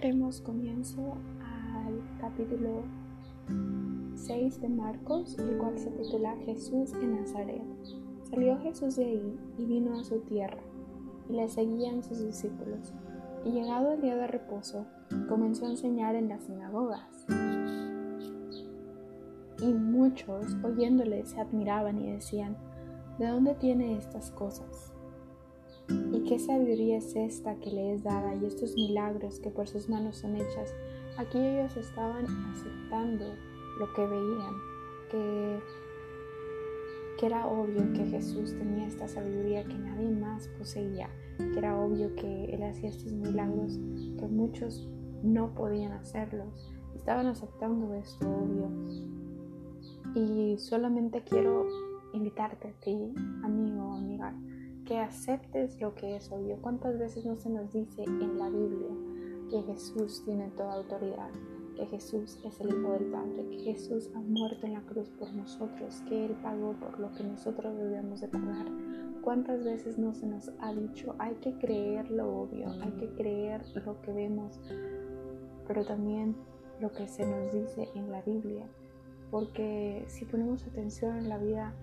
daremos 0.00 0.40
comienzo 0.40 1.12
al 1.42 2.00
capítulo 2.22 2.84
6 4.14 4.62
de 4.62 4.68
Marcos, 4.70 5.38
el 5.38 5.58
cual 5.58 5.78
se 5.78 5.90
titula 5.90 6.36
Jesús 6.46 6.94
en 6.94 7.16
Nazaret. 7.16 7.62
Salió 8.30 8.58
Jesús 8.60 8.96
de 8.96 9.04
ahí 9.04 9.38
y 9.58 9.66
vino 9.66 10.00
a 10.00 10.04
su 10.04 10.20
tierra, 10.20 10.62
y 11.28 11.34
le 11.34 11.46
seguían 11.50 12.02
sus 12.02 12.24
discípulos. 12.24 12.94
Y 13.44 13.50
llegado 13.50 13.92
el 13.92 14.00
día 14.00 14.16
de 14.16 14.26
reposo, 14.26 14.86
comenzó 15.28 15.66
a 15.66 15.70
enseñar 15.72 16.14
en 16.14 16.30
las 16.30 16.44
sinagogas. 16.44 17.26
Y 19.60 19.74
muchos, 19.74 20.56
oyéndole, 20.64 21.26
se 21.26 21.42
admiraban 21.42 21.98
y 21.98 22.10
decían, 22.10 22.56
¿de 23.18 23.26
dónde 23.26 23.54
tiene 23.54 23.98
estas 23.98 24.30
cosas? 24.30 24.89
¿Y 26.12 26.20
qué 26.24 26.38
sabiduría 26.38 26.98
es 26.98 27.16
esta 27.16 27.56
que 27.56 27.70
le 27.70 27.94
es 27.94 28.04
dada 28.04 28.34
y 28.34 28.44
estos 28.44 28.74
milagros 28.74 29.40
que 29.40 29.50
por 29.50 29.66
sus 29.66 29.88
manos 29.88 30.18
son 30.18 30.36
hechas? 30.36 30.74
Aquí 31.16 31.38
ellos 31.38 31.76
estaban 31.76 32.26
aceptando 32.52 33.34
lo 33.78 33.92
que 33.92 34.06
veían, 34.06 34.54
que, 35.10 35.58
que 37.18 37.26
era 37.26 37.46
obvio 37.46 37.92
que 37.92 38.06
Jesús 38.06 38.56
tenía 38.56 38.86
esta 38.86 39.08
sabiduría 39.08 39.64
que 39.64 39.74
nadie 39.74 40.10
más 40.10 40.48
poseía, 40.58 41.10
que 41.38 41.58
era 41.58 41.76
obvio 41.76 42.14
que 42.14 42.44
Él 42.44 42.62
hacía 42.62 42.90
estos 42.90 43.12
milagros 43.12 43.78
que 44.18 44.26
muchos 44.28 44.88
no 45.22 45.54
podían 45.54 45.92
hacerlos. 45.92 46.72
Estaban 46.94 47.26
aceptando 47.26 47.94
esto 47.94 48.30
obvio. 48.30 48.70
Y 50.14 50.58
solamente 50.58 51.22
quiero 51.22 51.66
invitarte 52.12 52.68
a 52.68 52.80
ti, 52.80 53.12
amigo 53.42 53.88
o 53.88 53.94
amiga, 53.94 54.34
que 54.90 54.98
aceptes 54.98 55.80
lo 55.80 55.94
que 55.94 56.16
es 56.16 56.32
obvio. 56.32 56.58
¿Cuántas 56.60 56.98
veces 56.98 57.24
no 57.24 57.36
se 57.36 57.48
nos 57.48 57.72
dice 57.72 58.02
en 58.02 58.36
la 58.36 58.48
Biblia 58.48 58.90
que 59.48 59.62
Jesús 59.62 60.24
tiene 60.24 60.48
toda 60.56 60.74
autoridad? 60.74 61.30
Que 61.76 61.86
Jesús 61.86 62.40
es 62.44 62.60
el 62.60 62.70
Hijo 62.70 62.94
del 62.94 63.04
Padre, 63.04 63.46
que 63.50 63.58
Jesús 63.60 64.10
ha 64.16 64.18
muerto 64.18 64.66
en 64.66 64.72
la 64.72 64.80
cruz 64.80 65.08
por 65.10 65.32
nosotros, 65.32 66.02
que 66.08 66.26
Él 66.26 66.32
pagó 66.42 66.72
por 66.72 66.98
lo 66.98 67.12
que 67.12 67.22
nosotros 67.22 67.78
debemos 67.78 68.20
de 68.20 68.26
pagar. 68.26 68.66
¿Cuántas 69.22 69.64
veces 69.64 69.96
no 69.96 70.12
se 70.12 70.26
nos 70.26 70.50
ha 70.58 70.74
dicho 70.74 71.14
hay 71.20 71.36
que 71.36 71.56
creer 71.58 72.10
lo 72.10 72.40
obvio, 72.40 72.72
hay 72.82 72.90
que 72.98 73.10
creer 73.10 73.62
lo 73.86 74.00
que 74.02 74.10
vemos, 74.10 74.58
pero 75.68 75.84
también 75.84 76.34
lo 76.80 76.90
que 76.90 77.06
se 77.06 77.24
nos 77.24 77.52
dice 77.52 77.88
en 77.94 78.10
la 78.10 78.22
Biblia? 78.22 78.66
Porque 79.30 80.02
si 80.08 80.24
ponemos 80.24 80.66
atención 80.66 81.16
en 81.16 81.28
la 81.28 81.38
vida, 81.38 81.76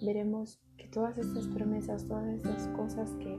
veremos 0.00 0.60
que 0.82 0.88
todas 0.88 1.16
estas 1.16 1.46
promesas, 1.46 2.04
todas 2.06 2.26
estas 2.26 2.66
cosas 2.68 3.10
que, 3.20 3.38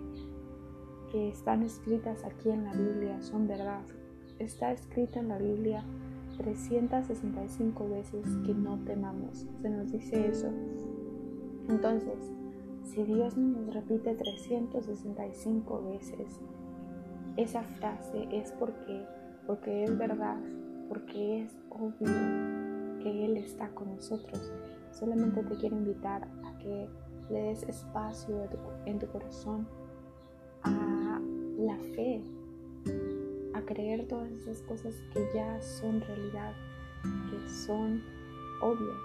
que 1.11 1.30
están 1.30 1.61
escritas 1.63 2.23
aquí 2.23 2.50
en 2.50 2.63
la 2.63 2.73
Biblia 2.73 3.22
son 3.22 3.47
verdad. 3.47 3.81
Está 4.39 4.72
escrito 4.72 5.19
en 5.19 5.27
la 5.27 5.38
Biblia 5.38 5.83
365 6.38 7.89
veces 7.89 8.25
que 8.45 8.53
no 8.53 8.80
temamos. 8.85 9.45
Se 9.61 9.69
nos 9.69 9.91
dice 9.91 10.27
eso. 10.30 10.50
Entonces, 11.67 12.31
si 12.83 13.03
Dios 13.03 13.38
nos 13.38 13.73
repite 13.73 14.16
365 14.16 15.83
veces 15.83 16.39
esa 17.35 17.63
frase 17.63 18.28
es 18.31 18.52
porque, 18.53 19.05
porque 19.47 19.83
es 19.83 19.97
verdad, 19.97 20.38
porque 20.88 21.41
es 21.41 21.57
obvio 21.69 23.02
que 23.02 23.25
Él 23.25 23.38
está 23.38 23.69
con 23.69 23.95
nosotros. 23.95 24.52
Solamente 24.91 25.44
te 25.44 25.55
quiero 25.55 25.75
invitar 25.75 26.28
a 26.45 26.57
que 26.59 26.88
le 27.29 27.43
des 27.43 27.63
espacio 27.63 28.47
en 28.85 28.99
tu 28.99 29.07
corazón 29.07 29.67
a 30.63 31.19
la 31.57 31.77
fe, 31.95 32.21
a 33.53 33.61
creer 33.61 34.07
todas 34.07 34.31
esas 34.31 34.61
cosas 34.63 34.94
que 35.13 35.25
ya 35.34 35.61
son 35.61 36.01
realidad, 36.01 36.53
que 37.29 37.50
son 37.50 38.01
obvias. 38.61 38.97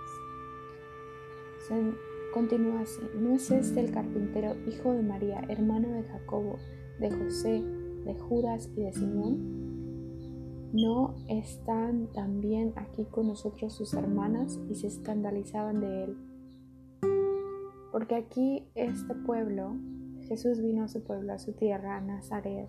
continúa 2.33 2.81
así, 2.81 3.01
¿no 3.19 3.34
es 3.34 3.51
este 3.51 3.81
el 3.81 3.91
carpintero, 3.91 4.56
hijo 4.67 4.93
de 4.93 5.03
María, 5.03 5.45
hermano 5.49 5.89
de 5.89 6.05
Jacobo, 6.05 6.56
de 7.00 7.11
José, 7.11 7.62
de 8.05 8.15
Judas 8.15 8.71
y 8.77 8.83
de 8.83 8.93
Simón? 8.93 9.59
¿No 10.73 11.15
están 11.29 12.09
también 12.12 12.75
aquí 12.77 13.06
con 13.06 13.29
nosotros 13.29 13.73
sus 13.73 13.95
hermanas? 13.95 14.61
Y 14.69 14.75
se 14.75 14.87
escandalizaban 14.89 15.81
de 15.81 16.05
él. 16.05 16.28
Porque 17.99 18.15
aquí 18.15 18.63
este 18.77 19.13
pueblo, 19.13 19.75
Jesús 20.29 20.61
vino 20.61 20.85
a 20.85 20.89
su 20.89 21.03
pueblo, 21.03 21.33
a 21.33 21.39
su 21.41 21.53
tierra, 21.55 21.97
a 21.97 22.01
Nazaret, 22.01 22.69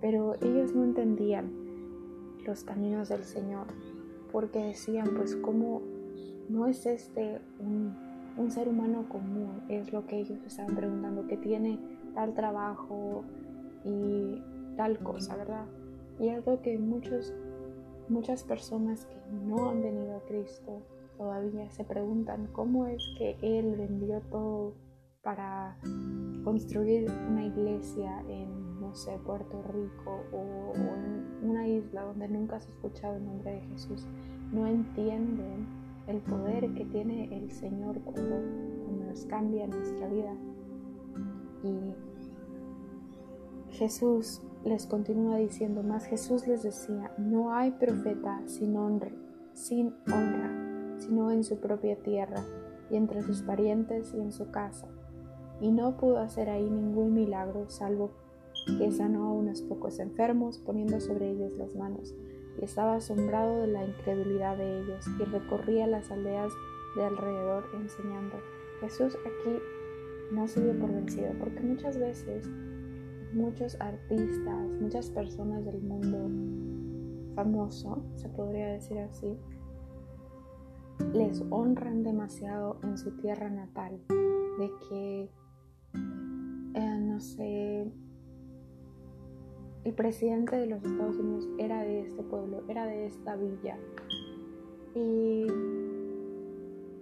pero 0.00 0.34
ellos 0.40 0.72
no 0.72 0.84
entendían 0.84 1.50
los 2.46 2.62
caminos 2.62 3.08
del 3.08 3.24
Señor, 3.24 3.66
porque 4.30 4.60
decían, 4.60 5.16
pues, 5.16 5.34
¿cómo 5.34 5.82
no 6.48 6.68
es 6.68 6.86
este 6.86 7.40
un, 7.58 7.96
un 8.36 8.52
ser 8.52 8.68
humano 8.68 9.08
común? 9.08 9.64
Es 9.68 9.92
lo 9.92 10.06
que 10.06 10.20
ellos 10.20 10.38
estaban 10.46 10.76
preguntando, 10.76 11.26
que 11.26 11.38
tiene 11.38 11.80
tal 12.14 12.32
trabajo 12.32 13.24
y 13.84 14.40
tal 14.76 14.96
cosa, 15.00 15.34
¿verdad? 15.34 15.66
Y 16.20 16.28
algo 16.28 16.62
que 16.62 16.78
muchos, 16.78 17.34
muchas 18.08 18.44
personas 18.44 19.06
que 19.06 19.16
no 19.44 19.70
han 19.70 19.82
venido 19.82 20.18
a 20.18 20.20
Cristo 20.20 20.82
todavía 21.22 21.70
se 21.70 21.84
preguntan 21.84 22.48
cómo 22.52 22.86
es 22.86 23.00
que 23.16 23.36
Él 23.42 23.76
vendió 23.76 24.20
todo 24.22 24.74
para 25.22 25.78
construir 26.42 27.08
una 27.30 27.46
iglesia 27.46 28.24
en, 28.28 28.80
no 28.80 28.92
sé, 28.92 29.16
Puerto 29.24 29.62
Rico 29.62 30.24
o, 30.32 30.72
en 30.74 31.48
una 31.48 31.68
isla 31.68 32.02
donde 32.02 32.26
nunca 32.26 32.58
se 32.58 32.70
ha 32.70 32.74
escuchado 32.74 33.16
el 33.16 33.24
nombre 33.24 33.52
de 33.52 33.60
Jesús. 33.60 34.04
No 34.52 34.66
entienden 34.66 35.64
el 36.08 36.18
poder 36.22 36.74
que 36.74 36.86
tiene 36.86 37.38
el 37.38 37.52
Señor 37.52 38.00
cuando, 38.00 38.40
cuando 38.84 39.04
nos 39.06 39.24
cambia 39.26 39.68
nuestra 39.68 40.08
vida. 40.08 40.34
Y 41.62 41.94
Jesús 43.70 44.42
les 44.64 44.86
continúa 44.86 45.36
diciendo 45.36 45.84
más, 45.84 46.04
Jesús 46.04 46.48
les 46.48 46.64
decía, 46.64 47.12
no 47.16 47.54
hay 47.54 47.70
profeta 47.70 48.42
sin 48.46 48.76
honra, 48.76 49.12
sin 49.54 49.94
honra 50.12 50.61
sino 51.02 51.30
en 51.30 51.44
su 51.44 51.58
propia 51.58 51.96
tierra, 51.96 52.42
y 52.90 52.96
entre 52.96 53.22
sus 53.22 53.42
parientes 53.42 54.12
y 54.14 54.20
en 54.20 54.32
su 54.32 54.50
casa. 54.50 54.88
Y 55.60 55.70
no 55.70 55.96
pudo 55.96 56.18
hacer 56.18 56.50
ahí 56.50 56.68
ningún 56.68 57.14
milagro, 57.14 57.68
salvo 57.68 58.10
que 58.78 58.92
sanó 58.92 59.24
a 59.24 59.32
unos 59.32 59.62
pocos 59.62 59.98
enfermos, 59.98 60.58
poniendo 60.58 61.00
sobre 61.00 61.30
ellos 61.30 61.52
las 61.56 61.74
manos, 61.74 62.14
y 62.60 62.64
estaba 62.64 62.96
asombrado 62.96 63.62
de 63.62 63.68
la 63.68 63.84
incredulidad 63.84 64.56
de 64.56 64.80
ellos, 64.80 65.06
y 65.18 65.24
recorría 65.24 65.86
las 65.86 66.10
aldeas 66.10 66.52
de 66.96 67.04
alrededor 67.04 67.64
enseñando. 67.74 68.36
Jesús 68.80 69.16
aquí 69.20 69.58
no 70.32 70.46
se 70.46 70.62
dio 70.62 70.78
por 70.78 70.92
vencido, 70.92 71.32
porque 71.38 71.60
muchas 71.60 71.98
veces 71.98 72.48
muchos 73.32 73.80
artistas, 73.80 74.68
muchas 74.80 75.10
personas 75.10 75.64
del 75.64 75.80
mundo 75.80 76.28
famoso, 77.34 78.02
se 78.14 78.28
podría 78.28 78.72
decir 78.72 78.98
así, 78.98 79.38
les 81.12 81.42
honran 81.50 82.02
demasiado 82.02 82.78
en 82.82 82.96
su 82.96 83.10
tierra 83.12 83.50
natal, 83.50 84.00
de 84.08 84.70
que, 84.88 85.30
eh, 86.74 86.98
no 87.00 87.20
sé, 87.20 87.90
el 89.84 89.94
presidente 89.94 90.56
de 90.56 90.66
los 90.66 90.82
Estados 90.84 91.16
Unidos 91.16 91.48
era 91.58 91.82
de 91.82 92.02
este 92.02 92.22
pueblo, 92.22 92.62
era 92.68 92.86
de 92.86 93.06
esta 93.06 93.36
villa. 93.36 93.76
Y 94.94 95.46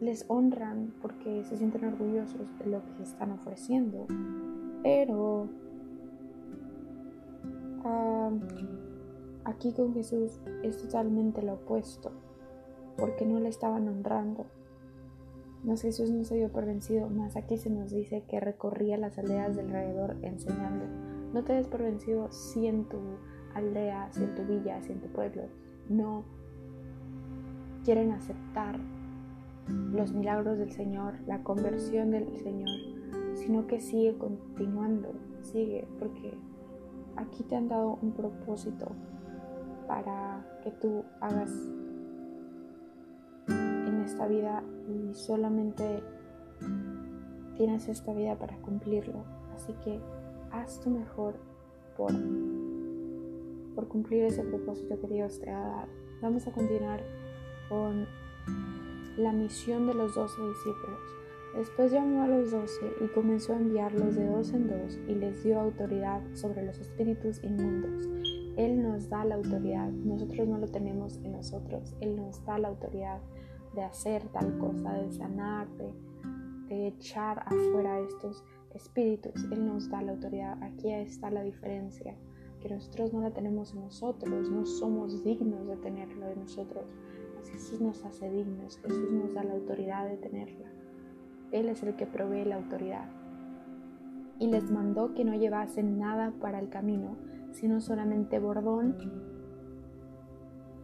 les 0.01 0.25
honran 0.29 0.95
porque 1.03 1.45
se 1.45 1.57
sienten 1.57 1.85
orgullosos 1.85 2.47
de 2.59 2.67
lo 2.67 2.83
que 2.97 3.03
están 3.03 3.33
ofreciendo. 3.33 4.07
Pero 4.83 5.49
aquí 9.45 9.73
con 9.73 9.93
Jesús 9.93 10.41
es 10.63 10.79
totalmente 10.79 11.43
lo 11.43 11.55
opuesto 11.55 12.13
porque 13.01 13.25
no 13.25 13.41
le 13.41 13.49
estaban 13.49 13.89
honrando. 13.89 14.47
No, 15.65 15.77
Jesús 15.77 16.11
no 16.11 16.25
se 16.25 16.37
dio 16.37 16.51
por 16.51 16.65
vencido, 16.65 17.11
más 17.11 17.37
aquí 17.37 17.59
se 17.59 17.71
nos 17.71 17.91
dice 17.91 18.23
que 18.29 18.41
recorría 18.41 18.97
las 18.97 19.19
aldeas 19.19 19.57
del 19.57 19.67
alrededor 19.67 20.17
enseñando. 20.23 20.85
No 21.33 21.43
te 21.45 21.55
des 21.55 21.67
por 21.67 21.83
vencido 21.83 22.31
si 22.31 22.67
en 22.67 22.85
tu 22.85 22.99
aldea, 23.55 24.09
si 24.13 24.23
en 24.23 24.35
tu 24.35 24.45
villa, 24.45 24.81
si 24.83 24.93
en 24.93 25.01
tu 25.01 25.09
pueblo 25.09 25.43
no 25.89 26.25
quieren 27.85 28.13
aceptar 28.13 28.79
los 29.93 30.13
milagros 30.13 30.59
del 30.59 30.73
Señor, 30.73 31.15
la 31.27 31.43
conversión 31.43 32.11
del 32.11 32.37
Señor, 32.39 32.71
sino 33.35 33.67
que 33.67 33.81
sigue 33.81 34.17
continuando, 34.17 35.13
sigue, 35.41 35.87
porque 35.99 36.37
aquí 37.17 37.43
te 37.45 37.57
han 37.57 37.69
dado 37.69 37.99
un 38.03 38.13
propósito 38.13 38.93
para 39.87 40.45
que 40.63 40.71
tú 40.71 41.05
hagas 41.21 41.51
vida 44.27 44.63
y 44.89 45.15
solamente 45.15 46.03
tienes 47.57 47.89
esta 47.89 48.13
vida 48.13 48.37
para 48.37 48.57
cumplirlo. 48.59 49.25
Así 49.55 49.73
que 49.85 50.01
haz 50.51 50.81
tu 50.81 50.91
mejor 50.91 51.35
por, 51.97 52.13
por 53.75 53.89
cumplir 53.89 54.25
ese 54.25 54.43
propósito 54.43 54.99
que 55.01 55.09
Dios 55.09 55.41
te 55.41 55.51
ha 55.51 55.61
dado. 55.61 55.89
Vamos 56.23 56.47
a 56.47 56.53
continuar 56.53 57.03
con 57.69 58.07
la 59.17 59.33
misión 59.33 59.87
de 59.87 59.95
los 59.95 60.15
doce 60.15 60.41
discípulos. 60.41 61.01
Después 61.55 61.91
llamó 61.91 62.23
a 62.23 62.29
los 62.29 62.53
doce 62.53 62.93
y 63.01 63.09
comenzó 63.09 63.55
a 63.55 63.57
enviarlos 63.57 64.15
de 64.15 64.27
dos 64.27 64.53
en 64.53 64.69
dos 64.69 64.99
y 65.09 65.15
les 65.15 65.43
dio 65.43 65.59
autoridad 65.59 66.23
sobre 66.35 66.65
los 66.65 66.79
espíritus 66.79 67.43
inmundos. 67.43 68.09
Él 68.57 68.83
nos 68.83 69.09
da 69.09 69.25
la 69.25 69.35
autoridad, 69.35 69.91
nosotros 69.91 70.47
no 70.47 70.59
lo 70.59 70.69
tenemos 70.69 71.19
en 71.25 71.33
nosotros, 71.33 71.95
Él 72.01 72.17
nos 72.17 72.45
da 72.45 72.59
la 72.59 72.69
autoridad 72.69 73.21
de 73.75 73.83
hacer 73.83 74.27
tal 74.29 74.59
cosa, 74.59 74.93
de 74.95 75.13
sanar, 75.13 75.69
de, 75.77 75.95
de 76.69 76.87
echar 76.89 77.41
afuera 77.47 78.01
estos 78.01 78.45
espíritus. 78.75 79.45
Él 79.51 79.67
nos 79.67 79.89
da 79.89 80.03
la 80.03 80.13
autoridad. 80.13 80.63
Aquí 80.63 80.91
está 80.93 81.31
la 81.31 81.43
diferencia, 81.43 82.15
que 82.61 82.69
nosotros 82.69 83.13
no 83.13 83.21
la 83.21 83.31
tenemos 83.31 83.73
en 83.75 83.81
nosotros, 83.81 84.51
no 84.51 84.67
somos 84.67 85.25
dignos 85.25 85.67
de 85.67 85.77
tenerlo 85.77 86.29
en 86.29 86.41
nosotros. 86.41 86.85
Jesús 87.51 87.81
nos 87.81 88.05
hace 88.05 88.31
dignos, 88.31 88.79
Jesús 88.79 89.13
nos 89.13 89.35
da 89.35 89.43
la 89.43 89.55
autoridad 89.55 90.09
de 90.09 90.17
tenerla. 90.17 90.71
Él 91.53 91.69
es 91.69 91.83
el 91.83 91.97
que 91.97 92.07
provee 92.07 92.45
la 92.45 92.57
autoridad. 92.57 93.09
Y 94.39 94.47
les 94.49 94.71
mandó 94.71 95.15
que 95.15 95.25
no 95.25 95.35
llevasen 95.35 95.99
nada 95.99 96.33
para 96.41 96.61
el 96.61 96.69
camino, 96.69 97.17
sino 97.53 97.81
solamente 97.81 98.39
bordón. 98.39 98.97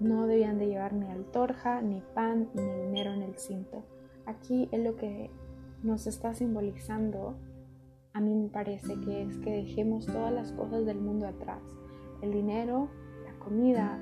No 0.01 0.27
debían 0.27 0.59
de 0.59 0.67
llevar 0.67 0.93
ni 0.93 1.11
altorja, 1.11 1.81
ni 1.83 2.03
pan, 2.15 2.51
ni 2.55 2.63
dinero 2.63 3.13
en 3.13 3.23
el 3.23 3.37
cinto. 3.39 3.85
Aquí 4.27 4.69
es 4.73 4.85
lo 4.85 4.97
que 4.97 5.31
nos 5.83 6.07
está 6.07 6.35
simbolizando 6.35 7.37
a 8.17 8.21
mí 8.21 8.35
me 8.35 8.49
parece 8.49 8.99
que 9.01 9.25
es 9.25 9.37
que 9.37 9.51
dejemos 9.51 10.07
todas 10.07 10.33
las 10.33 10.51
cosas 10.53 10.87
del 10.87 10.99
mundo 10.99 11.27
atrás. 11.27 11.61
El 12.23 12.33
dinero, 12.33 12.89
la 13.27 13.39
comida, 13.45 13.99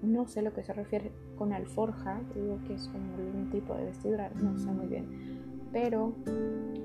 no 0.00 0.28
sé 0.28 0.42
lo 0.42 0.52
que 0.52 0.62
se 0.62 0.72
refiere 0.72 1.10
con 1.34 1.52
alforja, 1.52 2.20
digo 2.36 2.60
que 2.68 2.74
es 2.74 2.86
como 2.86 3.16
algún 3.16 3.50
tipo 3.50 3.74
de 3.74 3.86
vestidura, 3.86 4.30
no 4.30 4.56
sé 4.56 4.70
muy 4.70 4.86
bien. 4.86 5.68
Pero, 5.72 6.14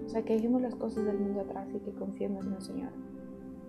o 0.03 0.09
sea, 0.09 0.23
que 0.23 0.33
dejemos 0.33 0.63
las 0.63 0.73
cosas 0.73 1.05
del 1.05 1.19
mundo 1.19 1.41
atrás 1.41 1.69
y 1.75 1.79
que 1.79 1.91
confiemos 1.91 2.47
en 2.47 2.53
el 2.53 2.61
Señor. 2.63 2.91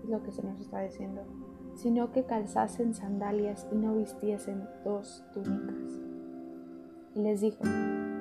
Es 0.02 0.08
lo 0.08 0.22
que 0.22 0.32
se 0.32 0.43
nos 0.43 0.58
está 0.58 0.81
diciendo. 0.81 1.25
Sino 1.74 2.12
que 2.12 2.24
calzasen 2.24 2.94
sandalias 2.94 3.66
y 3.72 3.76
no 3.76 3.94
vistiesen 3.94 4.69
dos 4.84 5.24
túnicas. 5.32 6.00
Y 7.14 7.20
les 7.20 7.40
dijo, 7.40 7.64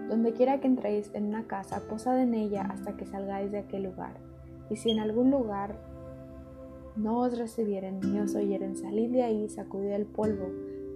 donde 0.09 0.33
quiera 0.33 0.59
que 0.59 0.67
entréis 0.67 1.09
en 1.13 1.25
una 1.25 1.47
casa, 1.47 1.81
posad 1.89 2.21
en 2.21 2.33
ella 2.33 2.63
hasta 2.63 2.97
que 2.97 3.05
salgáis 3.05 3.51
de 3.51 3.59
aquel 3.59 3.83
lugar 3.83 4.31
y 4.71 4.77
si 4.77 4.89
en 4.89 4.99
algún 4.99 5.29
lugar 5.29 5.75
no 6.95 7.19
os 7.19 7.37
recibieren 7.37 7.99
ni 7.99 8.19
os 8.19 8.35
oyeren, 8.35 8.77
salid 8.77 9.11
de 9.11 9.23
ahí, 9.23 9.49
sacudid 9.49 9.91
el 9.91 10.05
polvo 10.05 10.49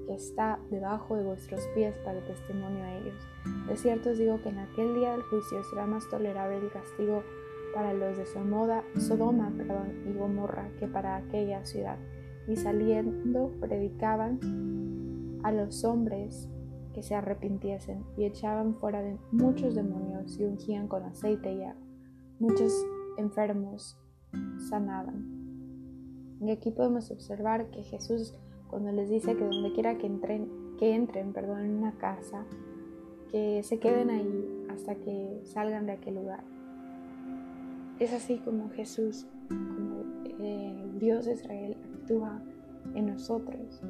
que 0.07 0.13
está 0.13 0.59
debajo 0.71 1.17
de 1.17 1.23
vuestros 1.23 1.61
pies 1.75 1.93
para 2.05 2.21
testimonio 2.21 2.83
a 2.83 2.95
ellos. 2.95 3.27
De 3.67 3.75
cierto 3.75 4.11
os 4.11 4.17
digo 4.17 4.41
que 4.41 4.49
en 4.49 4.59
aquel 4.59 4.95
día 4.95 5.11
del 5.11 5.23
juicio 5.23 5.61
será 5.65 5.85
más 5.85 6.07
tolerable 6.09 6.57
el 6.57 6.71
castigo 6.71 7.23
para 7.73 7.93
los 7.93 8.17
de 8.17 8.25
Somoda, 8.25 8.83
Sodoma 8.97 9.51
perdón, 9.57 9.93
y 10.07 10.13
Gomorra 10.13 10.69
que 10.79 10.87
para 10.87 11.17
aquella 11.17 11.65
ciudad. 11.65 11.97
Y 12.47 12.55
saliendo 12.55 13.51
predicaban 13.59 14.39
a 15.43 15.51
los 15.51 15.83
hombres 15.83 16.49
que 16.93 17.03
se 17.03 17.15
arrepintiesen 17.15 18.03
y 18.17 18.25
echaban 18.25 18.75
fuera 18.75 19.01
de 19.01 19.17
muchos 19.31 19.75
demonios 19.75 20.39
y 20.39 20.45
ungían 20.45 20.87
con 20.87 21.03
aceite 21.03 21.53
y 21.53 21.63
agua. 21.63 21.81
Muchos 22.39 22.73
enfermos 23.17 23.97
sanaban. 24.69 25.25
Y 26.41 26.51
aquí 26.51 26.71
podemos 26.71 27.11
observar 27.11 27.69
que 27.71 27.83
Jesús 27.83 28.35
cuando 28.67 28.91
les 28.91 29.09
dice 29.09 29.35
que 29.35 29.43
donde 29.43 29.71
quiera 29.71 29.97
que 29.97 30.07
entren, 30.07 30.49
que 30.77 30.93
entren 30.93 31.33
perdón, 31.33 31.61
en 31.61 31.75
una 31.75 31.93
casa, 31.93 32.45
que 33.31 33.63
se 33.63 33.79
queden 33.79 34.09
ahí 34.09 34.65
hasta 34.69 34.95
que 34.95 35.41
salgan 35.45 35.85
de 35.85 35.93
aquel 35.93 36.15
lugar. 36.15 36.43
Es 37.99 38.13
así 38.13 38.39
como 38.39 38.69
Jesús, 38.71 39.27
como 39.47 40.03
el 40.39 40.99
Dios 40.99 41.25
de 41.25 41.33
Israel 41.33 41.77
actúa 42.05 42.39
en 42.93 43.07
nosotros. 43.07 43.81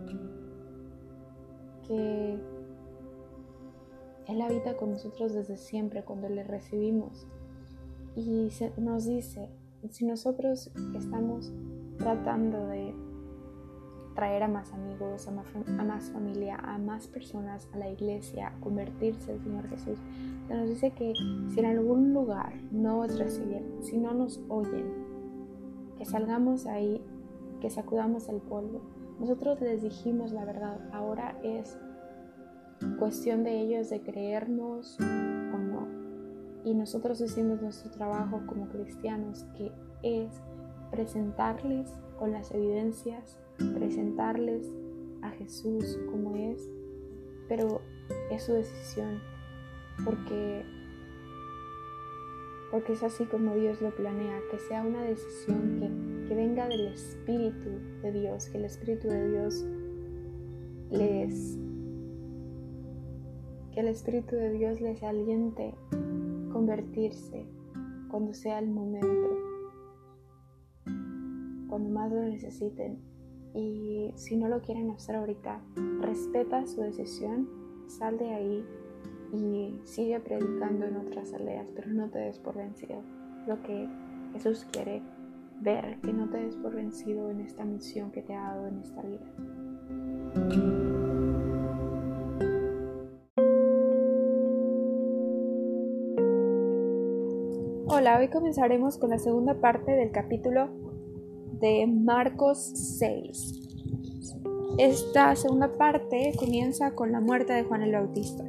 Que 1.88 2.40
Él 4.28 4.42
habita 4.42 4.76
con 4.78 4.92
nosotros 4.92 5.34
desde 5.34 5.58
siempre 5.58 6.04
cuando 6.04 6.30
le 6.30 6.44
recibimos 6.44 7.28
y 8.16 8.50
nos 8.78 9.06
dice, 9.06 9.50
si 9.90 10.06
nosotros 10.06 10.72
estamos 10.96 11.52
tratando 11.98 12.68
de 12.68 12.96
traer 14.16 14.44
a 14.44 14.48
más 14.48 14.72
amigos, 14.72 15.28
a 15.28 15.32
más, 15.84 16.10
familia, 16.10 16.56
a 16.56 16.78
más 16.78 17.08
personas 17.08 17.68
a 17.74 17.78
la 17.78 17.90
iglesia, 17.90 18.48
a 18.48 18.60
convertirse 18.62 19.34
al 19.34 19.44
Señor 19.44 19.68
Jesús, 19.68 20.00
se 20.48 20.56
nos 20.56 20.70
dice 20.70 20.92
que 20.92 21.14
si 21.54 21.60
en 21.60 21.66
algún 21.66 22.14
lugar 22.14 22.54
no 22.72 23.00
os 23.00 23.20
reciben, 23.20 23.84
si 23.84 23.98
no 23.98 24.14
nos 24.14 24.42
oyen, 24.48 24.86
que 25.98 26.06
salgamos 26.06 26.66
ahí, 26.66 27.02
sacudamos 27.70 28.30
el 28.30 28.42
polvo. 28.42 28.82
Nosotros 29.20 29.62
les 29.62 29.82
dijimos 29.82 30.32
la 30.32 30.46
verdad, 30.46 30.80
ahora 30.92 31.40
es 31.44 31.78
cuestión 33.00 33.44
de 33.44 33.62
ellos 33.62 33.90
de 33.90 34.02
creernos 34.02 34.98
y 36.66 36.74
nosotros 36.74 37.22
hicimos 37.22 37.62
nuestro 37.62 37.92
trabajo 37.92 38.42
como 38.48 38.68
cristianos, 38.68 39.46
que 39.56 39.72
es 40.02 40.42
presentarles 40.90 41.94
con 42.18 42.32
las 42.32 42.52
evidencias, 42.52 43.40
presentarles 43.76 44.74
a 45.22 45.30
Jesús 45.30 46.00
como 46.10 46.36
es, 46.36 46.68
pero 47.48 47.82
es 48.32 48.44
su 48.44 48.54
decisión, 48.54 49.22
porque, 50.04 50.66
porque 52.76 52.92
es 52.92 53.04
así 53.04 53.24
como 53.24 53.56
Dios 53.56 53.82
lo 53.82 53.96
planea, 53.96 54.38
que 54.52 54.60
sea 54.60 54.86
una 54.86 55.02
decisión 55.02 55.80
que, 56.28 56.36
venga 56.36 56.68
del 56.68 56.88
Espíritu 56.88 57.70
de 58.02 58.12
Dios, 58.12 58.50
que 58.50 58.58
el 58.58 58.66
Espíritu 58.66 59.08
de 59.08 59.30
Dios 59.30 59.66
les 60.92 61.58
que 63.72 63.80
el 63.80 63.88
Espíritu 63.88 64.36
de 64.36 64.52
Dios 64.52 64.82
les 64.82 65.02
aliente 65.04 65.74
convertirse 66.52 67.46
cuando 68.10 68.34
sea 68.34 68.60
el 68.60 68.68
momento, 68.68 69.38
cuando 71.70 71.90
más 71.92 72.12
lo 72.12 72.24
necesiten. 72.24 73.00
Y 73.54 74.12
si 74.16 74.36
no 74.36 74.50
lo 74.50 74.62
quieren 74.62 74.92
hacer 74.92 75.16
ahorita, 75.16 75.62
respeta 76.02 76.68
su 76.68 76.82
decisión, 76.82 77.48
sal 77.88 78.18
de 78.18 78.34
ahí 78.34 78.66
y 79.34 79.80
sigue 79.84 80.20
predicando 80.20 80.86
en 80.86 80.98
otras 80.98 81.34
aldeas, 81.34 81.68
pero 81.76 81.90
no 81.92 82.10
te 82.10 82.20
des 82.20 82.40
por 82.40 82.56
vencido. 82.56 83.02
Lo 83.48 83.62
que 83.64 83.88
Jesús 84.34 84.66
quiere 84.72 85.02
ver, 85.62 85.98
que 86.02 86.14
no 86.14 86.30
te 86.30 86.38
des 86.38 86.56
por 86.58 86.76
vencido 86.76 87.30
en 87.30 87.42
esta 87.42 87.64
misión 87.66 88.12
que 88.12 88.22
te 88.22 88.36
ha 88.36 88.42
dado 88.42 88.68
en 88.68 88.80
esta 88.80 89.02
vida. 89.02 89.26
Hola, 97.88 98.20
hoy 98.20 98.28
comenzaremos 98.28 98.98
con 98.98 99.12
la 99.12 99.20
segunda 99.20 99.62
parte 99.62 99.92
del 99.92 100.12
capítulo 100.12 100.70
de 101.60 101.88
Marcos 101.88 102.60
6. 102.98 103.62
Esta 104.78 105.36
segunda 105.36 105.78
parte 105.78 106.34
comienza 106.38 106.94
con 106.96 107.12
la 107.14 107.22
muerte 107.22 107.54
de 107.54 107.64
Juan 107.64 107.82
el 107.82 107.94
Bautista. 107.94 108.44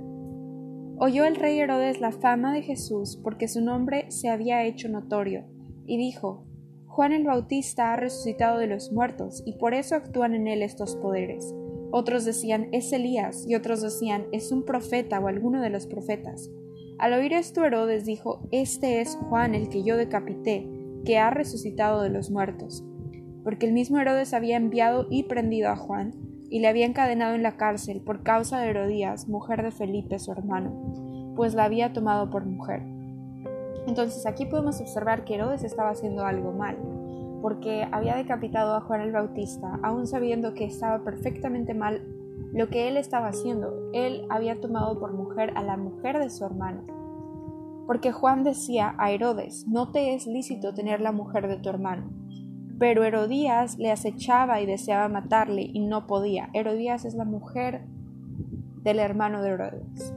Oyó 0.99 1.27
el 1.27 1.37
rey 1.37 1.61
Herodes 1.61 2.01
la 2.01 2.11
fama 2.11 2.55
de 2.55 2.63
Jesús 2.63 3.21
porque 3.23 3.49
su 3.49 3.61
nombre 3.61 4.11
se 4.11 4.31
había 4.31 4.65
hecho 4.65 4.89
notorio, 4.89 5.45
y 5.85 5.99
dijo, 5.99 6.47
Juan 6.87 7.13
el 7.13 7.25
Bautista 7.25 7.93
ha 7.93 7.97
resucitado 7.97 8.57
de 8.59 8.67
los 8.67 8.91
muertos, 8.93 9.43
y 9.45 9.59
por 9.59 9.75
eso 9.75 9.95
actúan 9.95 10.35
en 10.35 10.49
él 10.49 10.63
estos 10.63 10.97
poderes. 10.97 11.55
Otros 11.91 12.25
decían, 12.25 12.69
es 12.73 12.91
Elías, 12.95 13.45
y 13.47 13.55
otros 13.55 13.83
decían, 13.83 14.25
es 14.33 14.51
un 14.53 14.65
profeta 14.65 15.21
o 15.21 15.29
alguno 15.29 15.61
de 15.61 15.69
los 15.69 15.87
profetas. 15.87 16.51
Al 16.99 17.13
oír 17.13 17.35
esto 17.35 17.63
Herodes 17.63 18.07
dijo, 18.07 18.49
Este 18.51 19.03
es 19.03 19.17
Juan 19.17 19.55
el 19.55 19.69
que 19.69 19.83
yo 19.83 19.99
decapité, 19.99 20.67
que 21.05 21.19
ha 21.19 21.29
resucitado 21.29 22.01
de 22.01 22.09
los 22.09 22.31
muertos. 22.31 22.87
Porque 23.45 23.67
el 23.67 23.75
mismo 23.75 23.99
Herodes 23.99 24.33
había 24.33 24.57
enviado 24.57 25.07
y 25.11 25.25
prendido 25.25 25.69
a 25.69 25.77
Juan, 25.77 26.15
y 26.51 26.61
le 26.61 26.69
había 26.69 26.87
encadenado 26.87 27.35
en 27.35 27.43
la 27.43 27.57
cárcel 27.57 28.01
por 28.01 28.23
causa 28.23 28.61
de 28.61 28.71
Herodías, 28.71 29.29
mujer 29.29 29.63
de 29.63 29.71
Felipe 29.71 30.19
su 30.19 30.33
hermano, 30.33 31.35
pues 31.37 31.55
la 31.55 31.65
había 31.65 31.93
tomado 31.93 32.31
por 32.31 32.45
mujer. 32.45 32.83
Entonces 33.87 34.27
aquí 34.27 34.47
podemos 34.47 34.81
observar 34.81 35.25
que 35.25 35.35
Herodes 35.35 35.63
estaba 35.63 35.91
haciendo 35.91 36.25
algo 36.25 36.53
mal, 36.53 36.77
porque 37.43 37.87
había 37.93 38.17
decapitado 38.17 38.75
a 38.75 38.81
Juan 38.81 39.01
el 39.01 39.13
Bautista, 39.13 39.79
aun 39.83 40.07
sabiendo 40.07 40.55
que 40.55 40.65
estaba 40.65 41.05
perfectamente 41.05 41.75
mal 41.75 42.03
lo 42.53 42.69
que 42.69 42.89
él 42.89 42.97
estaba 42.97 43.29
haciendo. 43.29 43.91
Él 43.93 44.27
había 44.31 44.61
tomado 44.61 44.99
por 44.99 45.13
mujer 45.13 45.53
a 45.57 45.63
la 45.63 45.77
mujer 45.77 46.19
de 46.19 46.31
su 46.31 46.45
hermano. 46.45 46.83
Porque 47.87 48.13
Juan 48.13 48.43
decía 48.43 48.95
a 48.99 49.13
Herodes, 49.13 49.67
no 49.69 49.93
te 49.93 50.15
es 50.15 50.27
lícito 50.27 50.75
tener 50.75 51.01
la 51.01 51.13
mujer 51.13 51.47
de 51.49 51.59
tu 51.59 51.69
hermano. 51.69 52.11
Pero 52.79 53.05
Herodías 53.05 53.79
le 53.79 53.91
acechaba 53.91 54.61
y 54.61 54.67
deseaba 54.67 55.09
matarle 55.09 55.63
y 55.63 55.81
no 55.81 56.07
podía. 56.07 56.51
Herodías 56.53 57.05
es 57.05 57.15
la 57.15 57.25
mujer 57.25 57.83
del 58.83 58.99
hermano 58.99 59.43
de 59.43 59.51
Herodes. 59.51 60.15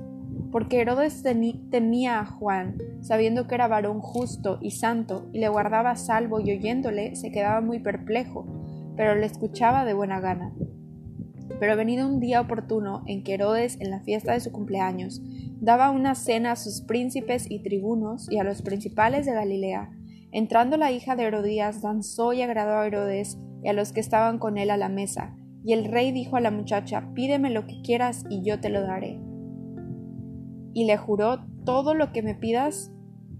Porque 0.51 0.81
Herodes 0.81 1.23
temía 1.23 2.19
a 2.19 2.25
Juan, 2.25 2.77
sabiendo 3.01 3.47
que 3.47 3.55
era 3.55 3.67
varón 3.67 3.99
justo 4.01 4.57
y 4.61 4.71
santo, 4.71 5.29
y 5.31 5.39
le 5.39 5.47
guardaba 5.47 5.95
salvo 5.95 6.39
y 6.39 6.51
oyéndole 6.51 7.15
se 7.15 7.31
quedaba 7.31 7.61
muy 7.61 7.79
perplejo, 7.79 8.45
pero 8.95 9.15
le 9.15 9.25
escuchaba 9.25 9.85
de 9.85 9.93
buena 9.93 10.19
gana. 10.19 10.53
Pero 11.59 11.75
venido 11.75 12.07
un 12.07 12.19
día 12.19 12.41
oportuno 12.41 13.03
en 13.05 13.23
que 13.23 13.35
Herodes, 13.35 13.79
en 13.79 13.91
la 13.91 14.01
fiesta 14.01 14.33
de 14.33 14.39
su 14.39 14.51
cumpleaños, 14.51 15.21
daba 15.59 15.91
una 15.91 16.15
cena 16.15 16.53
a 16.53 16.55
sus 16.55 16.81
príncipes 16.81 17.45
y 17.49 17.59
tribunos 17.59 18.31
y 18.31 18.37
a 18.37 18.43
los 18.43 18.61
principales 18.61 19.25
de 19.25 19.33
Galilea, 19.33 19.91
entrando 20.31 20.77
la 20.77 20.91
hija 20.91 21.15
de 21.15 21.23
Herodías 21.23 21.81
danzó 21.81 22.33
y 22.33 22.41
agradó 22.41 22.77
a 22.77 22.87
Herodes 22.87 23.39
y 23.63 23.69
a 23.69 23.73
los 23.73 23.91
que 23.91 23.99
estaban 23.99 24.39
con 24.39 24.57
él 24.57 24.69
a 24.69 24.77
la 24.77 24.89
mesa, 24.89 25.35
y 25.63 25.73
el 25.73 25.85
rey 25.85 26.11
dijo 26.11 26.37
a 26.37 26.41
la 26.41 26.51
muchacha, 26.51 27.11
pídeme 27.13 27.49
lo 27.49 27.67
que 27.67 27.81
quieras 27.81 28.23
y 28.29 28.43
yo 28.43 28.59
te 28.59 28.69
lo 28.69 28.81
daré. 28.81 29.19
Y 30.73 30.85
le 30.85 30.97
juró, 30.97 31.45
todo 31.65 31.93
lo 31.93 32.11
que 32.11 32.21
me 32.21 32.35
pidas 32.35 32.91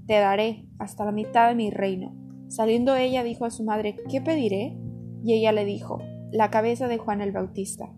te 0.06 0.16
daré, 0.20 0.68
hasta 0.80 1.06
la 1.06 1.12
mitad 1.12 1.50
de 1.50 1.56
mi 1.56 1.70
reino. 1.70 2.16
Saliendo 2.48 2.96
ella 2.96 3.24
dijo 3.24 3.46
a 3.46 3.52
su 3.52 3.64
madre, 3.64 3.96
¿qué 4.10 4.22
pediré? 4.22 4.78
Y 5.24 5.34
ella 5.34 5.52
le 5.52 5.66
dijo, 5.66 6.00
la 6.32 6.50
cabeza 6.50 6.88
de 6.88 6.98
Juan 6.98 7.22
el 7.22 7.32
Bautista. 7.32 7.94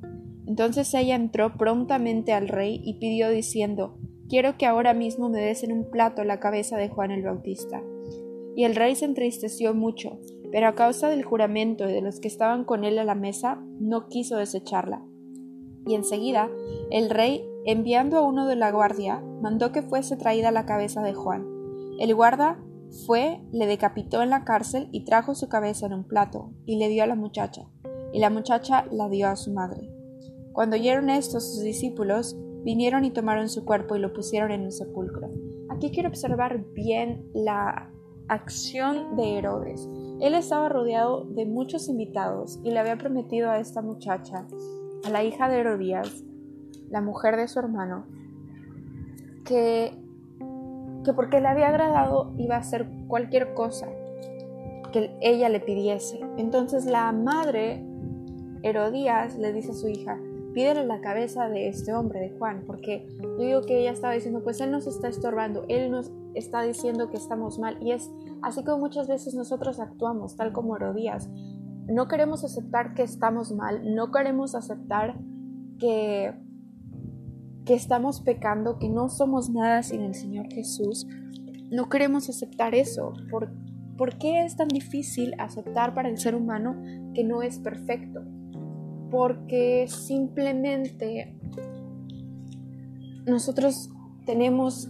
Entonces 0.46 0.94
ella 0.94 1.16
entró 1.16 1.58
prontamente 1.58 2.34
al 2.34 2.48
rey 2.48 2.82
y 2.84 2.96
pidió 2.96 3.30
diciendo, 3.30 3.98
Quiero 4.32 4.58
que 4.58 4.66
ahora 4.66 4.94
mismo 4.94 5.28
me 5.28 5.42
des 5.42 5.62
en 5.64 5.74
un 5.74 5.92
plato 5.92 6.24
la 6.24 6.40
cabeza 6.40 6.78
de 6.78 6.88
Juan 6.88 7.12
el 7.12 7.22
Bautista. 7.22 7.82
Y 8.56 8.66
el 8.66 8.76
rey 8.76 8.96
se 8.96 9.06
entristeció 9.06 9.74
mucho, 9.74 10.20
pero 10.52 10.68
a 10.68 10.76
causa 10.76 11.10
del 11.10 11.24
juramento 11.24 11.86
de 11.86 12.02
los 12.02 12.20
que 12.20 12.28
estaban 12.28 12.66
con 12.66 12.84
él 12.84 13.00
a 13.00 13.04
la 13.04 13.16
mesa, 13.16 13.64
no 13.80 14.08
quiso 14.08 14.38
desecharla. 14.38 15.06
Y 15.88 15.96
enseguida 15.96 16.50
el 16.92 17.10
rey, 17.10 17.44
enviando 17.66 18.18
a 18.18 18.26
uno 18.26 18.48
de 18.48 18.56
la 18.56 18.72
guardia, 18.72 19.24
mandó 19.42 19.72
que 19.72 19.82
fuese 19.82 20.18
traída 20.18 20.52
la 20.52 20.66
cabeza 20.66 21.02
de 21.02 21.14
Juan. 21.14 21.46
El 22.00 22.14
guarda 22.14 22.60
fue, 23.06 23.42
le 23.52 23.66
decapitó 23.66 24.22
en 24.22 24.30
la 24.30 24.44
cárcel 24.44 24.90
y 24.92 25.06
trajo 25.06 25.34
su 25.34 25.48
cabeza 25.48 25.86
en 25.86 25.94
un 25.94 26.04
plato, 26.04 26.52
y 26.66 26.76
le 26.76 26.90
dio 26.90 27.04
a 27.04 27.08
la 27.08 27.16
muchacha, 27.16 27.70
y 28.14 28.20
la 28.20 28.30
muchacha 28.30 28.86
la 28.92 29.08
dio 29.08 29.30
a 29.30 29.36
su 29.36 29.54
madre. 29.54 29.90
Cuando 30.52 30.76
oyeron 30.76 31.10
esto 31.10 31.40
sus 31.40 31.62
discípulos, 31.62 32.36
vinieron 32.64 33.06
y 33.06 33.12
tomaron 33.12 33.50
su 33.50 33.64
cuerpo 33.64 33.96
y 33.96 34.00
lo 34.00 34.14
pusieron 34.14 34.52
en 34.52 34.64
un 34.64 34.72
sepulcro. 34.72 35.32
Aquí 35.70 35.92
quiero 35.92 36.10
observar 36.10 36.66
bien 36.74 37.26
la 37.34 37.90
acción 38.32 39.18
de 39.18 39.38
Herodes. 39.38 39.90
Él 40.22 40.36
estaba 40.36 40.70
rodeado 40.70 41.26
de 41.26 41.46
muchos 41.46 41.90
invitados 41.90 42.62
y 42.64 42.72
le 42.72 42.80
había 42.80 42.98
prometido 42.98 43.52
a 43.52 43.60
esta 43.60 43.82
muchacha, 43.82 44.48
a 45.04 45.10
la 45.10 45.22
hija 45.22 45.50
de 45.50 45.60
Herodías, 45.60 46.24
la 46.90 47.02
mujer 47.02 47.36
de 47.36 47.50
su 47.50 47.60
hermano, 47.60 48.06
que, 49.44 49.92
que 51.04 51.14
porque 51.14 51.42
le 51.42 51.48
había 51.50 51.68
agradado 51.68 52.32
iba 52.38 52.56
a 52.56 52.60
hacer 52.60 52.88
cualquier 53.08 53.54
cosa 53.54 53.90
que 54.94 55.14
ella 55.20 55.50
le 55.50 55.60
pidiese. 55.60 56.22
Entonces 56.38 56.86
la 56.86 57.12
madre 57.12 57.86
Herodías 58.64 59.38
le 59.38 59.52
dice 59.52 59.72
a 59.72 59.76
su 59.76 59.90
hija, 59.90 60.18
pídele 60.54 60.86
la 60.86 61.02
cabeza 61.02 61.50
de 61.50 61.68
este 61.68 61.94
hombre, 61.94 62.22
de 62.22 62.30
Juan, 62.38 62.64
porque 62.66 63.10
yo 63.22 63.44
digo 63.44 63.62
que 63.64 63.82
ella 63.82 63.92
estaba 63.92 64.14
diciendo, 64.14 64.42
pues 64.42 64.62
él 64.62 64.72
nos 64.72 64.88
está 64.88 65.10
estorbando, 65.10 65.66
él 65.68 65.92
nos 65.92 66.14
está 66.36 66.62
diciendo 66.62 67.10
que 67.10 67.18
estamos 67.18 67.60
mal, 67.60 67.78
y 67.82 67.92
es 67.92 68.10
así 68.42 68.64
como 68.64 68.80
muchas 68.80 69.08
veces 69.08 69.34
nosotros 69.34 69.80
actuamos, 69.80 70.36
tal 70.36 70.54
como 70.54 70.76
Herodías. 70.76 71.30
No 71.88 72.08
queremos 72.08 72.44
aceptar 72.44 72.94
que 72.94 73.04
estamos 73.04 73.52
mal, 73.52 73.96
no 73.96 74.12
queremos 74.12 74.56
aceptar 74.56 75.20
que, 75.80 76.34
que 77.66 77.74
estamos 77.74 78.22
pecando, 78.22 78.80
que 78.80 78.90
no 78.90 79.10
somos 79.10 79.50
nada 79.50 79.84
sin 79.84 80.02
el 80.02 80.16
Señor 80.16 80.48
Jesús. 80.52 81.08
No 81.70 81.90
queremos 81.90 82.30
aceptar 82.30 82.76
eso. 82.76 83.14
¿Por, 83.30 83.52
¿Por 83.98 84.18
qué 84.18 84.44
es 84.44 84.56
tan 84.56 84.68
difícil 84.68 85.34
aceptar 85.40 85.94
para 85.94 86.10
el 86.10 86.18
ser 86.18 86.36
humano 86.36 86.82
que 87.14 87.24
no 87.24 87.42
es 87.42 87.60
perfecto? 87.60 88.22
porque 89.12 89.86
simplemente 89.88 91.36
nosotros 93.26 93.92
tenemos 94.26 94.90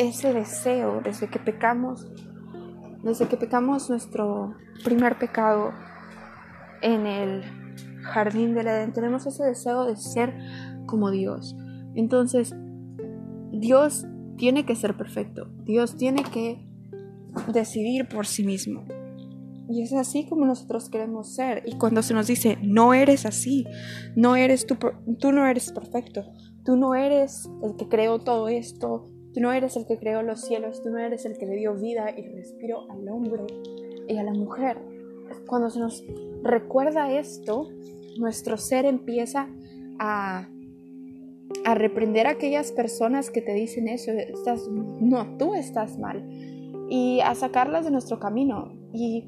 ese 0.00 0.32
deseo 0.32 1.02
desde 1.04 1.28
que 1.28 1.38
pecamos, 1.38 2.10
desde 3.02 3.28
que 3.28 3.36
pecamos 3.36 3.90
nuestro 3.90 4.54
primer 4.82 5.18
pecado 5.18 5.72
en 6.80 7.06
el 7.06 7.42
jardín 8.02 8.54
del 8.54 8.68
Edén, 8.68 8.94
tenemos 8.94 9.26
ese 9.26 9.44
deseo 9.44 9.84
de 9.84 9.96
ser 9.96 10.34
como 10.86 11.10
Dios. 11.10 11.54
Entonces, 11.94 12.54
Dios 13.52 14.06
tiene 14.38 14.64
que 14.64 14.74
ser 14.74 14.96
perfecto, 14.96 15.48
Dios 15.64 15.96
tiene 15.96 16.22
que 16.22 16.66
decidir 17.52 18.08
por 18.08 18.26
sí 18.26 18.42
mismo. 18.42 18.84
Y 19.68 19.82
es 19.82 19.92
así 19.92 20.26
como 20.26 20.46
nosotros 20.46 20.88
queremos 20.88 21.34
ser. 21.34 21.62
Y 21.66 21.76
cuando 21.76 22.02
se 22.02 22.14
nos 22.14 22.26
dice, 22.26 22.58
no 22.62 22.94
eres 22.94 23.26
así, 23.26 23.66
no 24.16 24.34
eres 24.34 24.66
tú, 24.66 24.78
tú 25.18 25.30
no 25.30 25.46
eres 25.46 25.70
perfecto, 25.72 26.24
tú 26.64 26.76
no 26.76 26.94
eres 26.94 27.48
el 27.62 27.76
que 27.76 27.86
creó 27.86 28.18
todo 28.18 28.48
esto, 28.48 29.10
tú 29.32 29.40
no 29.40 29.52
eres 29.52 29.76
el 29.76 29.86
que 29.86 29.98
creó 29.98 30.22
los 30.22 30.40
cielos, 30.40 30.82
tú 30.82 30.90
no 30.90 30.98
eres 30.98 31.24
el 31.24 31.38
que 31.38 31.46
le 31.46 31.56
dio 31.56 31.74
vida 31.74 32.10
y 32.16 32.22
respiro 32.22 32.90
al 32.90 33.08
hombre 33.08 33.44
y 34.08 34.16
a 34.16 34.22
la 34.22 34.32
mujer. 34.32 34.78
Cuando 35.46 35.70
se 35.70 35.78
nos 35.78 36.04
recuerda 36.42 37.12
esto, 37.12 37.68
nuestro 38.18 38.56
ser 38.56 38.84
empieza 38.84 39.48
a, 39.98 40.48
a 41.64 41.74
reprender 41.74 42.26
a 42.26 42.30
aquellas 42.30 42.72
personas 42.72 43.30
que 43.30 43.42
te 43.42 43.54
dicen 43.54 43.88
eso, 43.88 44.10
estás, 44.12 44.68
no, 44.68 45.36
tú 45.38 45.54
estás 45.54 45.98
mal, 45.98 46.24
y 46.90 47.20
a 47.20 47.34
sacarlas 47.34 47.84
de 47.84 47.92
nuestro 47.92 48.18
camino. 48.18 48.72
Y 48.92 49.24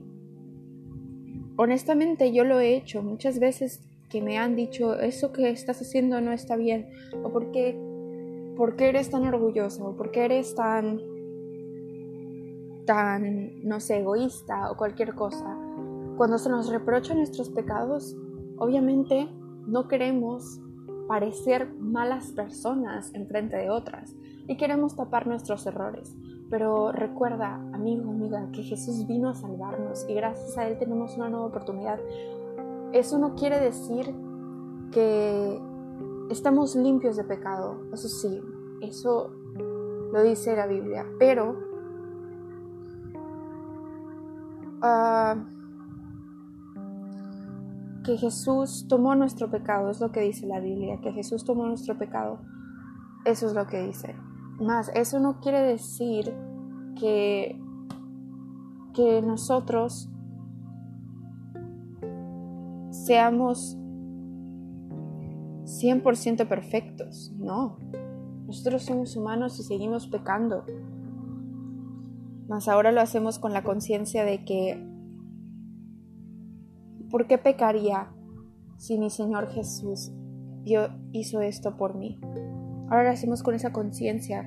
honestamente 1.57 2.33
yo 2.33 2.45
lo 2.45 2.61
he 2.61 2.75
hecho 2.75 3.03
muchas 3.03 3.39
veces 3.39 3.81
que 4.11 4.21
me 4.21 4.37
han 4.37 4.57
dicho 4.57 4.99
eso 4.99 5.33
que 5.33 5.49
estás 5.49 5.81
haciendo 5.81 6.21
no 6.21 6.33
está 6.33 6.57
bien 6.57 6.89
o 7.23 7.33
por 7.33 7.51
qué, 7.53 7.79
por 8.57 8.77
qué 8.77 8.89
eres 8.89 9.11
tan 9.11 9.27
orgulloso 9.27 9.89
o 9.89 9.97
por 9.97 10.11
qué 10.11 10.25
eres 10.25 10.55
tan 10.55 11.01
tan 12.87 13.63
no 13.63 13.81
sé 13.81 14.01
egoísta 14.01 14.71
o 14.71 14.77
cualquier 14.77 15.15
cosa 15.15 15.57
cuando 16.17 16.39
se 16.39 16.51
nos 16.51 16.69
reprocha 16.69 17.15
nuestros 17.15 17.49
pecados 17.51 18.17
obviamente 18.59 19.29
no 19.67 19.89
queremos 19.89 20.61
parecer 21.07 21.73
malas 21.79 22.33
personas 22.33 23.15
en 23.15 23.27
frente 23.27 23.57
de 23.57 23.71
otras 23.71 24.15
y 24.47 24.57
queremos 24.57 24.97
tapar 24.97 25.27
nuestros 25.27 25.67
errores. 25.67 26.17
Pero 26.51 26.93
recuerda, 26.93 27.55
amigo, 27.73 28.11
amiga, 28.11 28.49
que 28.53 28.63
Jesús 28.63 29.07
vino 29.07 29.31
a 29.31 29.35
salvarnos 29.35 30.07
y 30.09 30.15
gracias 30.15 30.57
a 30.59 30.69
Él 30.69 30.79
tenemos 30.79 31.17
una 31.17 31.29
nueva 31.29 31.47
oportunidad. 31.47 31.99
Eso 32.93 33.19
no 33.19 33.35
quiere 33.35 33.59
decir 33.59 34.15
que 34.91 35.61
estamos 36.31 36.75
limpios 36.77 37.17
de 37.17 37.25
pecado, 37.25 37.83
eso 37.93 38.09
sí, 38.09 38.41
eso 38.81 39.31
lo 40.13 40.23
dice 40.23 40.55
la 40.57 40.67
Biblia, 40.67 41.07
pero 41.19 41.57
uh, 44.83 45.53
que 48.05 48.17
Jesús 48.17 48.87
tomó 48.89 49.15
nuestro 49.15 49.51
pecado, 49.51 49.91
es 49.91 50.01
lo 50.01 50.13
que 50.13 50.21
dice 50.21 50.47
la 50.47 50.61
Biblia, 50.61 51.01
que 51.01 51.13
Jesús 51.13 51.45
tomó 51.45 51.67
nuestro 51.67 51.97
pecado, 51.97 52.41
eso 53.25 53.47
es 53.47 53.55
lo 53.55 53.67
que 53.67 53.83
dice. 53.83 54.15
Más, 54.61 54.91
eso 54.95 55.19
no 55.21 55.41
quiere 55.41 55.61
decir 55.61 56.35
que, 56.99 57.61
que 58.95 59.23
nosotros 59.23 60.11
seamos 62.91 63.79
100% 65.81 66.49
perfectos, 66.49 67.33
no. 67.39 67.79
Nosotros 68.47 68.83
somos 68.83 69.17
humanos 69.17 69.59
y 69.59 69.63
seguimos 69.63 70.07
pecando. 70.07 70.65
Mas 72.49 72.69
ahora 72.69 72.93
lo 72.93 73.01
hacemos 73.01 73.39
con 73.39 73.53
la 73.53 73.63
conciencia 73.63 74.25
de 74.25 74.45
que, 74.45 74.85
¿por 77.11 77.27
qué 77.27 77.39
pecaría 77.39 78.13
si 78.77 78.99
mi 78.99 79.09
Señor 79.09 79.51
Jesús 79.51 80.13
hizo 81.13 81.41
esto 81.41 81.77
por 81.77 81.95
mí? 81.97 82.19
Ahora 82.91 83.05
lo 83.05 83.11
hacemos 83.11 83.43
con 83.43 83.55
esa 83.55 83.73
conciencia. 83.73 84.45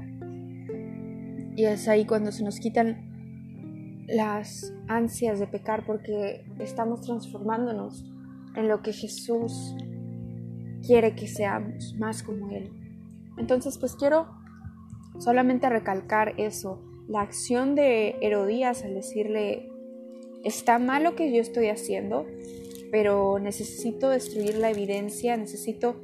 Y 1.56 1.64
es 1.64 1.88
ahí 1.88 2.06
cuando 2.06 2.32
se 2.32 2.44
nos 2.44 2.60
quitan 2.60 4.06
las 4.08 4.72
ansias 4.88 5.40
de 5.40 5.48
pecar 5.48 5.86
porque 5.86 6.46
estamos 6.60 7.02
transformándonos 7.02 8.06
en 8.56 8.68
lo 8.68 8.82
que 8.82 8.94
Jesús 8.94 9.76
quiere 10.86 11.16
que 11.16 11.28
seamos, 11.28 11.96
más 11.98 12.24
como 12.24 12.52
Él. 12.52 12.72
Entonces, 13.38 13.78
pues 13.78 13.96
quiero 13.96 14.28
solamente 15.20 15.70
recalcar 15.70 16.34
eso, 16.38 16.82
la 17.08 17.22
acción 17.22 17.76
de 17.76 18.16
Herodías 18.22 18.84
al 18.84 18.96
decirle 18.96 19.70
está 20.44 20.80
mal 20.80 21.04
lo 21.04 21.16
que 21.16 21.32
yo 21.32 21.42
estoy 21.42 21.70
haciendo, 21.70 22.26
pero 22.92 23.40
necesito 23.40 24.10
destruir 24.10 24.58
la 24.58 24.72
evidencia, 24.72 25.38
necesito 25.38 25.96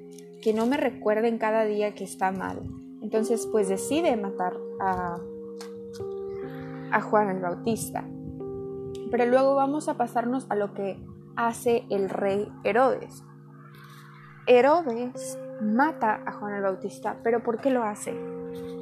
que 0.42 0.54
no 0.54 0.66
me 0.66 0.78
recuerden 0.78 1.38
cada 1.38 1.66
día 1.66 1.94
que 1.94 2.04
está 2.04 2.32
mal. 2.32 2.62
Entonces, 3.02 3.48
pues 3.52 3.70
decide 3.70 4.16
matar 4.16 4.58
a, 4.80 5.20
a 6.92 7.02
Juan 7.02 7.30
el 7.30 7.42
Bautista. 7.42 8.08
Pero 9.10 9.26
luego 9.26 9.56
vamos 9.56 9.90
a 9.90 9.98
pasarnos 9.98 10.46
a 10.50 10.56
lo 10.56 10.74
que 10.74 10.98
hace 11.36 11.84
el 11.90 12.10
rey 12.10 12.48
Herodes. 12.64 13.24
Herodes 14.48 15.38
mata 15.62 16.24
a 16.26 16.32
Juan 16.32 16.56
el 16.56 16.64
Bautista, 16.64 17.18
pero 17.24 17.44
¿por 17.44 17.60
qué 17.60 17.70
lo 17.70 17.84
hace? 17.84 18.14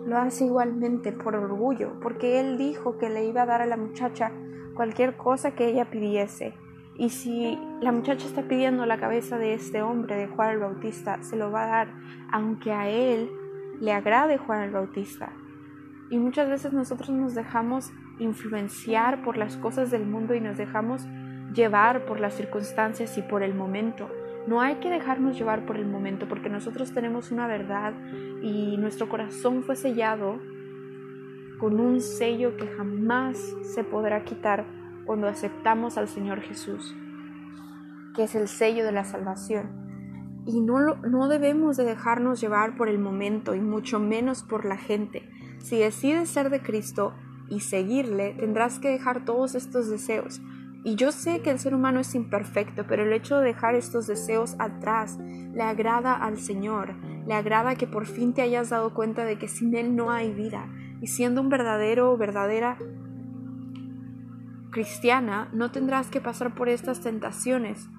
Lo 0.06 0.18
hace 0.18 0.46
igualmente 0.46 1.12
por 1.12 1.36
orgullo, 1.36 2.00
porque 2.02 2.40
él 2.40 2.58
dijo 2.58 2.98
que 2.98 3.10
le 3.10 3.26
iba 3.26 3.42
a 3.42 3.46
dar 3.46 3.62
a 3.62 3.66
la 3.66 3.76
muchacha 3.76 4.32
cualquier 4.74 5.18
cosa 5.18 5.52
que 5.52 5.68
ella 5.68 5.92
pidiese. 5.92 6.54
Y 6.96 7.10
si 7.10 7.60
la 7.82 7.92
muchacha 7.92 8.26
está 8.26 8.44
pidiendo 8.44 8.86
la 8.86 9.00
cabeza 9.00 9.38
de 9.38 9.54
este 9.54 9.82
hombre, 9.82 10.16
de 10.16 10.28
Juan 10.28 10.52
el 10.52 10.60
Bautista, 10.60 11.22
se 11.24 11.36
lo 11.36 11.52
va 11.52 11.64
a 11.64 11.68
dar, 11.68 11.94
aunque 12.32 12.72
a 12.72 12.90
él 12.90 13.30
le 13.82 13.92
agrade 13.92 14.38
Juan 14.38 14.64
el 14.64 14.72
Bautista. 14.72 15.34
Y 16.10 16.18
muchas 16.18 16.50
veces 16.50 16.74
nosotros 16.74 17.10
nos 17.10 17.36
dejamos 17.36 17.92
influenciar 18.20 19.24
por 19.24 19.38
las 19.38 19.58
cosas 19.58 19.92
del 19.92 20.06
mundo 20.06 20.34
y 20.34 20.42
nos 20.42 20.58
dejamos 20.58 21.06
llevar 21.54 22.06
por 22.06 22.20
las 22.20 22.34
circunstancias 22.34 23.18
y 23.18 23.22
por 23.22 23.44
el 23.44 23.54
momento. 23.54 24.10
No 24.48 24.62
hay 24.62 24.76
que 24.76 24.90
dejarnos 24.90 25.38
llevar 25.38 25.66
por 25.66 25.78
el 25.78 25.86
momento 25.86 26.28
porque 26.28 26.50
nosotros 26.50 26.94
tenemos 26.94 27.32
una 27.32 27.48
verdad 27.48 27.94
y 28.42 28.78
nuestro 28.78 29.10
corazón 29.10 29.64
fue 29.64 29.76
sellado 29.76 30.40
con 31.60 31.80
un 31.80 32.00
sello 32.00 32.56
que 32.56 32.68
jamás 32.68 33.38
se 33.62 33.84
podrá 33.84 34.24
quitar 34.24 34.66
cuando 35.06 35.28
aceptamos 35.28 35.98
al 35.98 36.08
Señor 36.08 36.42
Jesús, 36.42 36.96
que 38.16 38.24
es 38.24 38.36
el 38.36 38.48
sello 38.48 38.86
de 38.86 38.92
la 38.92 39.04
salvación. 39.04 40.42
Y 40.46 40.62
no, 40.62 40.96
no 40.96 41.28
debemos 41.28 41.78
de 41.78 41.84
dejarnos 41.84 42.40
llevar 42.40 42.78
por 42.78 42.88
el 42.88 42.98
momento 42.98 43.56
y 43.56 43.60
mucho 43.60 44.00
menos 44.00 44.42
por 44.42 44.66
la 44.66 44.78
gente. 44.78 45.30
Si 45.60 45.78
decides 45.78 46.30
ser 46.30 46.50
de 46.50 46.62
Cristo 46.62 47.14
y 47.50 47.60
seguirle, 47.60 48.36
tendrás 48.40 48.80
que 48.80 48.90
dejar 48.90 49.26
todos 49.26 49.54
estos 49.54 49.90
deseos. 49.90 50.42
Y 50.84 50.96
yo 50.96 51.12
sé 51.12 51.42
que 51.42 51.52
el 51.52 51.60
ser 51.60 51.76
humano 51.76 52.00
es 52.00 52.16
imperfecto, 52.16 52.86
pero 52.88 53.04
el 53.04 53.12
hecho 53.12 53.38
de 53.38 53.48
dejar 53.48 53.76
estos 53.76 54.08
deseos 54.08 54.56
atrás 54.60 55.18
le 55.20 55.62
agrada 55.62 56.16
al 56.16 56.38
Señor, 56.38 56.96
le 57.28 57.34
agrada 57.34 57.76
que 57.76 57.88
por 57.88 58.06
fin 58.06 58.34
te 58.34 58.42
hayas 58.42 58.70
dado 58.70 58.94
cuenta 58.94 59.26
de 59.26 59.38
que 59.38 59.50
sin 59.50 59.76
Él 59.76 59.96
no 59.96 60.12
hay 60.12 60.34
vida. 60.34 60.68
Y 61.02 61.08
siendo 61.08 61.42
un 61.42 61.50
verdadero 61.50 62.12
o 62.12 62.18
verdadera 62.18 62.78
cristiana, 64.72 65.50
no 65.52 65.72
tendrás 65.72 66.10
que 66.10 66.22
pasar 66.22 66.56
por 66.56 66.70
estas 66.70 67.02
tentaciones 67.02 67.90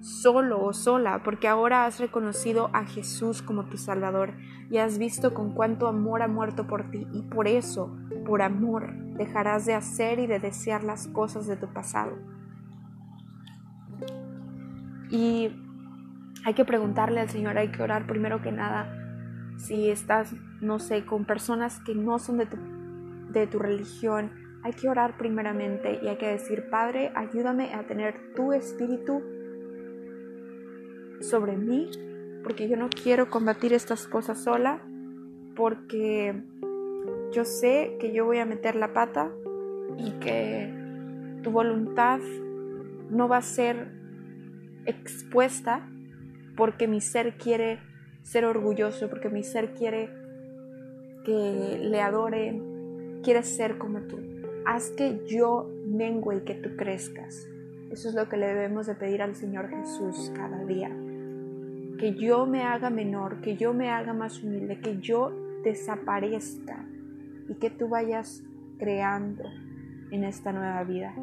solo 0.00 0.60
o 0.64 0.72
sola, 0.72 1.22
porque 1.22 1.46
ahora 1.46 1.86
has 1.86 2.00
reconocido 2.00 2.70
a 2.72 2.84
Jesús 2.84 3.40
como 3.40 3.66
tu 3.66 3.76
Salvador 3.76 4.34
y 4.68 4.78
has 4.78 4.98
visto 4.98 5.32
con 5.32 5.52
cuánto 5.52 5.86
amor 5.86 6.22
ha 6.22 6.28
muerto 6.28 6.66
por 6.66 6.90
ti 6.90 7.06
y 7.12 7.22
por 7.22 7.46
eso, 7.46 7.96
por 8.24 8.42
amor, 8.42 8.92
dejarás 9.16 9.66
de 9.66 9.74
hacer 9.74 10.18
y 10.18 10.26
de 10.26 10.38
desear 10.38 10.84
las 10.84 11.08
cosas 11.08 11.46
de 11.46 11.56
tu 11.56 11.72
pasado. 11.72 12.18
Y 15.10 15.50
hay 16.44 16.54
que 16.54 16.64
preguntarle 16.64 17.20
al 17.20 17.28
Señor, 17.28 17.58
hay 17.58 17.70
que 17.70 17.82
orar 17.82 18.06
primero 18.06 18.40
que 18.42 18.52
nada 18.52 18.98
si 19.58 19.90
estás, 19.90 20.34
no 20.60 20.78
sé, 20.78 21.04
con 21.04 21.24
personas 21.24 21.80
que 21.80 21.94
no 21.94 22.18
son 22.18 22.38
de 22.38 22.46
tu, 22.46 22.56
de 23.30 23.46
tu 23.46 23.58
religión, 23.58 24.32
hay 24.64 24.72
que 24.72 24.88
orar 24.88 25.16
primeramente 25.16 26.00
y 26.02 26.08
hay 26.08 26.16
que 26.16 26.28
decir, 26.28 26.68
Padre, 26.70 27.12
ayúdame 27.14 27.74
a 27.74 27.84
tener 27.86 28.34
tu 28.34 28.52
espíritu 28.52 29.22
sobre 31.20 31.56
mí, 31.56 31.90
porque 32.42 32.68
yo 32.68 32.76
no 32.76 32.88
quiero 32.88 33.30
combatir 33.30 33.72
estas 33.72 34.06
cosas 34.06 34.42
sola, 34.42 34.80
porque 35.54 36.42
yo 37.32 37.44
sé 37.44 37.96
que 37.98 38.12
yo 38.12 38.24
voy 38.24 38.38
a 38.38 38.44
meter 38.44 38.76
la 38.76 38.92
pata 38.92 39.30
y 39.98 40.12
que 40.20 40.72
tu 41.42 41.50
voluntad 41.50 42.20
no 43.10 43.28
va 43.28 43.38
a 43.38 43.42
ser 43.42 43.88
expuesta 44.86 45.88
porque 46.56 46.86
mi 46.86 47.00
ser 47.00 47.36
quiere 47.36 47.78
ser 48.22 48.44
orgulloso, 48.44 49.08
porque 49.08 49.28
mi 49.28 49.42
ser 49.42 49.74
quiere 49.74 50.10
que 51.24 51.78
le 51.80 52.00
adore, 52.00 52.60
quiere 53.22 53.42
ser 53.42 53.78
como 53.78 54.00
tú. 54.02 54.18
Haz 54.66 54.90
que 54.90 55.20
yo 55.26 55.68
mengue 55.86 56.36
y 56.36 56.40
que 56.40 56.54
tú 56.54 56.76
crezcas. 56.76 57.48
Eso 57.90 58.08
es 58.08 58.14
lo 58.14 58.28
que 58.28 58.36
le 58.36 58.46
debemos 58.46 58.86
de 58.86 58.94
pedir 58.94 59.22
al 59.22 59.34
Señor 59.34 59.68
Jesús 59.68 60.32
cada 60.34 60.64
día 60.64 60.90
que 62.02 62.14
yo 62.14 62.46
me 62.46 62.64
haga 62.64 62.90
menor, 62.90 63.40
que 63.42 63.56
yo 63.56 63.72
me 63.72 63.88
haga 63.88 64.12
más 64.12 64.42
humilde, 64.42 64.80
que 64.80 64.98
yo 64.98 65.30
desaparezca 65.62 66.84
y 67.48 67.54
que 67.54 67.70
tú 67.70 67.88
vayas 67.88 68.42
creando 68.78 69.44
en 70.10 70.24
esta 70.24 70.52
nueva 70.52 70.82
vida. 70.84 71.14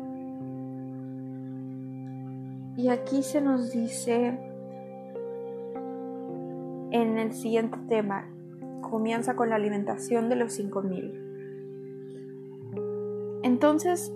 Y 2.78 2.90
aquí 2.90 3.24
se 3.24 3.42
nos 3.42 3.72
dice 3.72 4.40
en 6.92 7.18
el 7.18 7.34
siguiente 7.34 7.78
tema, 7.88 8.26
comienza 8.82 9.36
con 9.36 9.50
la 9.50 9.56
alimentación 9.56 10.30
de 10.30 10.36
los 10.36 10.54
cinco 10.54 10.82
mil. 10.82 11.14
Entonces 13.44 14.14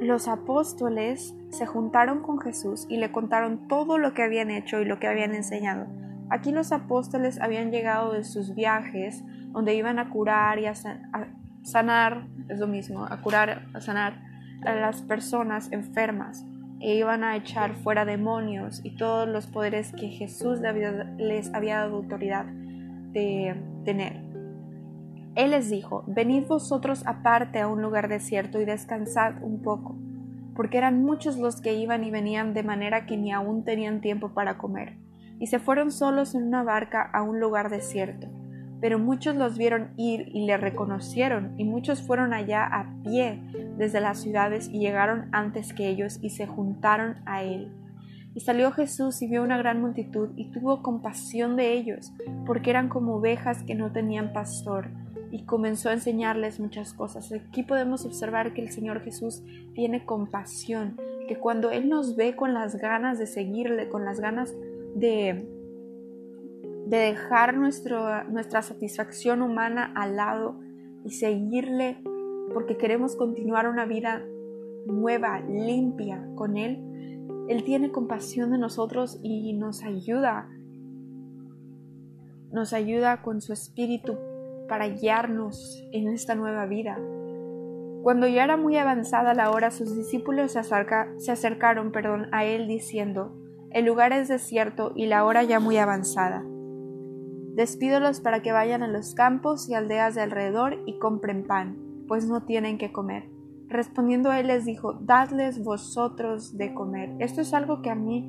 los 0.00 0.28
apóstoles 0.28 1.34
se 1.50 1.66
juntaron 1.66 2.22
con 2.22 2.38
Jesús 2.40 2.86
y 2.88 2.96
le 2.96 3.12
contaron 3.12 3.68
todo 3.68 3.98
lo 3.98 4.14
que 4.14 4.22
habían 4.22 4.50
hecho 4.50 4.80
y 4.80 4.86
lo 4.86 4.98
que 4.98 5.06
habían 5.06 5.34
enseñado. 5.34 5.86
Aquí 6.30 6.52
los 6.52 6.72
apóstoles 6.72 7.40
habían 7.40 7.70
llegado 7.70 8.12
de 8.12 8.24
sus 8.24 8.54
viajes 8.54 9.22
donde 9.52 9.74
iban 9.74 9.98
a 9.98 10.10
curar 10.10 10.58
y 10.58 10.66
a 10.66 10.74
sanar, 11.62 12.26
es 12.48 12.58
lo 12.58 12.66
mismo, 12.66 13.04
a 13.04 13.20
curar, 13.20 13.66
a 13.74 13.80
sanar 13.80 14.22
a 14.64 14.74
las 14.74 15.02
personas 15.02 15.72
enfermas 15.72 16.44
e 16.80 16.94
iban 16.96 17.24
a 17.24 17.36
echar 17.36 17.74
fuera 17.74 18.04
demonios 18.04 18.80
y 18.84 18.96
todos 18.96 19.28
los 19.28 19.46
poderes 19.46 19.92
que 19.92 20.08
Jesús 20.08 20.60
les 21.18 21.52
había 21.54 21.78
dado 21.78 21.96
autoridad 21.96 22.46
de 22.46 23.54
tener. 23.84 24.30
Él 25.34 25.50
les 25.52 25.70
dijo, 25.70 26.04
venid 26.06 26.46
vosotros 26.46 27.06
aparte 27.06 27.60
a 27.60 27.68
un 27.68 27.82
lugar 27.82 28.08
desierto 28.08 28.60
y 28.60 28.64
descansad 28.64 29.42
un 29.42 29.62
poco, 29.62 29.96
porque 30.56 30.78
eran 30.78 31.02
muchos 31.02 31.36
los 31.36 31.60
que 31.60 31.74
iban 31.74 32.02
y 32.02 32.10
venían 32.10 32.52
de 32.52 32.62
manera 32.62 33.06
que 33.06 33.16
ni 33.16 33.30
aún 33.30 33.64
tenían 33.64 34.00
tiempo 34.00 34.30
para 34.30 34.58
comer, 34.58 34.96
y 35.38 35.46
se 35.46 35.58
fueron 35.58 35.92
solos 35.92 36.34
en 36.34 36.48
una 36.48 36.62
barca 36.62 37.02
a 37.02 37.22
un 37.22 37.40
lugar 37.40 37.70
desierto. 37.70 38.28
Pero 38.80 38.98
muchos 38.98 39.36
los 39.36 39.58
vieron 39.58 39.90
ir 39.96 40.28
y 40.32 40.46
le 40.46 40.56
reconocieron, 40.56 41.54
y 41.58 41.64
muchos 41.64 42.02
fueron 42.02 42.32
allá 42.32 42.64
a 42.64 42.94
pie 43.02 43.40
desde 43.76 44.00
las 44.00 44.20
ciudades 44.20 44.68
y 44.72 44.78
llegaron 44.78 45.28
antes 45.32 45.72
que 45.72 45.88
ellos 45.88 46.18
y 46.22 46.30
se 46.30 46.46
juntaron 46.46 47.16
a 47.26 47.42
él. 47.42 47.72
Y 48.34 48.40
salió 48.40 48.70
Jesús 48.70 49.20
y 49.22 49.26
vio 49.26 49.42
una 49.42 49.58
gran 49.58 49.80
multitud 49.80 50.30
y 50.36 50.50
tuvo 50.52 50.82
compasión 50.82 51.56
de 51.56 51.72
ellos, 51.72 52.12
porque 52.46 52.70
eran 52.70 52.88
como 52.88 53.16
ovejas 53.16 53.62
que 53.64 53.74
no 53.74 53.90
tenían 53.92 54.32
pastor 54.32 54.88
y 55.32 55.44
comenzó 55.44 55.88
a 55.88 55.94
enseñarles 55.94 56.60
muchas 56.60 56.92
cosas. 56.92 57.32
Aquí 57.32 57.62
podemos 57.62 58.04
observar 58.04 58.52
que 58.52 58.62
el 58.62 58.70
Señor 58.70 59.02
Jesús 59.02 59.42
tiene 59.74 60.04
compasión, 60.04 60.96
que 61.28 61.38
cuando 61.38 61.70
Él 61.70 61.88
nos 61.88 62.16
ve 62.16 62.36
con 62.36 62.54
las 62.54 62.76
ganas 62.76 63.18
de 63.18 63.26
seguirle, 63.26 63.88
con 63.88 64.04
las 64.04 64.20
ganas 64.20 64.54
de, 64.94 65.48
de 66.86 66.96
dejar 66.96 67.56
nuestro, 67.56 68.24
nuestra 68.24 68.62
satisfacción 68.62 69.42
humana 69.42 69.92
al 69.94 70.16
lado 70.16 70.60
y 71.04 71.10
seguirle 71.10 72.02
porque 72.52 72.76
queremos 72.76 73.16
continuar 73.16 73.68
una 73.68 73.86
vida 73.86 74.22
nueva, 74.86 75.40
limpia 75.40 76.26
con 76.34 76.56
Él, 76.56 76.82
Él 77.48 77.64
tiene 77.64 77.90
compasión 77.90 78.50
de 78.50 78.58
nosotros 78.58 79.18
y 79.22 79.52
nos 79.52 79.82
ayuda, 79.82 80.48
nos 82.52 82.72
ayuda 82.72 83.22
con 83.22 83.40
su 83.40 83.52
espíritu 83.52 84.16
para 84.68 84.88
guiarnos 84.88 85.84
en 85.92 86.08
esta 86.08 86.34
nueva 86.34 86.66
vida. 86.66 86.98
Cuando 88.02 88.26
ya 88.26 88.44
era 88.44 88.56
muy 88.56 88.76
avanzada 88.76 89.34
la 89.34 89.50
hora, 89.50 89.70
sus 89.70 89.94
discípulos 89.94 90.52
se, 90.52 90.60
se 90.62 91.32
acercaron 91.32 91.92
perdón, 91.92 92.28
a 92.32 92.44
él 92.44 92.66
diciendo, 92.66 93.36
El 93.70 93.84
lugar 93.84 94.12
es 94.12 94.28
desierto 94.28 94.92
y 94.96 95.06
la 95.06 95.24
hora 95.24 95.42
ya 95.42 95.60
muy 95.60 95.76
avanzada. 95.76 96.42
Despídolos 97.54 98.20
para 98.20 98.42
que 98.42 98.52
vayan 98.52 98.82
a 98.82 98.88
los 98.88 99.14
campos 99.14 99.68
y 99.68 99.74
aldeas 99.74 100.14
de 100.14 100.22
alrededor 100.22 100.78
y 100.86 100.98
compren 100.98 101.46
pan, 101.46 101.76
pues 102.08 102.26
no 102.26 102.42
tienen 102.42 102.78
que 102.78 102.92
comer. 102.92 103.28
Respondiendo 103.68 104.32
él 104.32 104.48
les 104.48 104.64
dijo, 104.64 104.94
Dadles 104.94 105.62
vosotros 105.62 106.56
de 106.56 106.74
comer. 106.74 107.14
Esto 107.18 107.40
es 107.40 107.54
algo 107.54 107.82
que 107.82 107.90
a 107.90 107.94
mí 107.94 108.28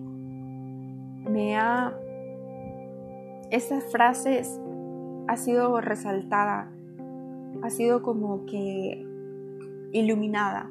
me 1.30 1.58
ha... 1.58 1.94
Estas 3.50 3.92
frases 3.92 4.60
ha 5.28 5.38
sido 5.38 5.82
resaltada, 5.82 6.72
ha 7.62 7.70
sido 7.70 8.02
como 8.02 8.46
que 8.46 9.06
iluminada. 9.92 10.70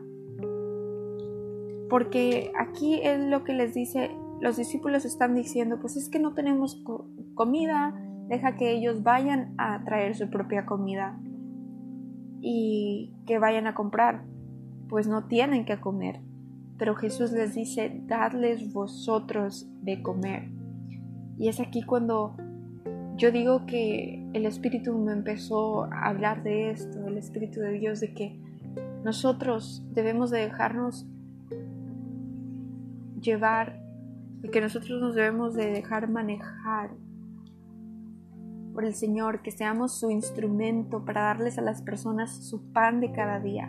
Porque 1.89 2.53
aquí 2.59 3.01
es 3.03 3.21
lo 3.21 3.43
que 3.45 3.53
les 3.55 3.75
dice, 3.75 4.11
los 4.41 4.57
discípulos 4.57 5.05
están 5.05 5.35
diciendo, 5.35 5.79
pues 5.81 5.97
es 5.97 6.09
que 6.09 6.19
no 6.19 6.35
tenemos 6.35 6.83
comida, 7.35 7.95
deja 8.31 8.57
que 8.57 8.71
ellos 8.71 9.03
vayan 9.03 9.55
a 9.59 9.83
traer 9.85 10.15
su 10.15 10.31
propia 10.31 10.65
comida 10.65 11.19
y 12.41 13.13
que 13.27 13.41
vayan 13.41 13.67
a 13.67 13.75
comprar, 13.75 14.23
pues 14.89 15.09
no 15.09 15.27
tienen 15.27 15.65
que 15.65 15.81
comer. 15.81 16.21
Pero 16.79 16.95
Jesús 16.95 17.33
les 17.33 17.57
dice, 17.57 18.01
dadles 18.07 18.73
vosotros 18.73 19.69
de 19.83 20.01
comer. 20.01 20.49
Y 21.39 21.49
es 21.49 21.59
aquí 21.59 21.83
cuando 21.83 22.37
yo 23.17 23.33
digo 23.33 23.67
que 23.67 24.25
el 24.33 24.47
Espíritu 24.47 24.97
me 24.97 25.13
empezó 25.13 25.85
a 25.93 26.09
hablar 26.09 26.45
de 26.45 26.71
esto, 26.71 27.09
el 27.09 27.19
Espíritu 27.19 27.59
de 27.59 27.73
Dios, 27.73 27.99
de 27.99 28.15
que 28.15 28.41
nosotros 29.03 29.85
debemos 29.91 30.31
de 30.31 30.39
dejarnos 30.39 31.05
llevar, 33.21 33.83
de 34.41 34.51
que 34.51 34.61
nosotros 34.61 35.01
nos 35.01 35.17
debemos 35.17 35.55
de 35.55 35.67
dejar 35.67 36.09
manejar 36.09 36.93
por 38.81 38.87
el 38.87 38.95
Señor, 38.95 39.43
que 39.43 39.51
seamos 39.51 39.93
su 39.93 40.11
instrumento 40.11 41.05
para 41.05 41.21
darles 41.21 41.59
a 41.59 41.61
las 41.61 41.83
personas 41.83 42.31
su 42.33 42.73
pan 42.73 42.99
de 43.03 43.13
cada 43.13 43.39
día. 43.39 43.69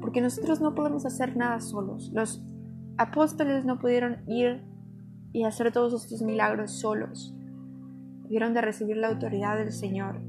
Porque 0.00 0.20
nosotros 0.20 0.60
no 0.60 0.76
podemos 0.76 1.04
hacer 1.04 1.36
nada 1.36 1.58
solos. 1.58 2.12
Los 2.14 2.40
apóstoles 2.96 3.64
no 3.64 3.80
pudieron 3.80 4.18
ir 4.28 4.62
y 5.32 5.42
hacer 5.42 5.72
todos 5.72 6.00
estos 6.00 6.22
milagros 6.22 6.70
solos. 6.70 7.34
Tuvieron 8.22 8.54
de 8.54 8.60
recibir 8.60 8.98
la 8.98 9.08
autoridad 9.08 9.58
del 9.58 9.72
Señor. 9.72 10.20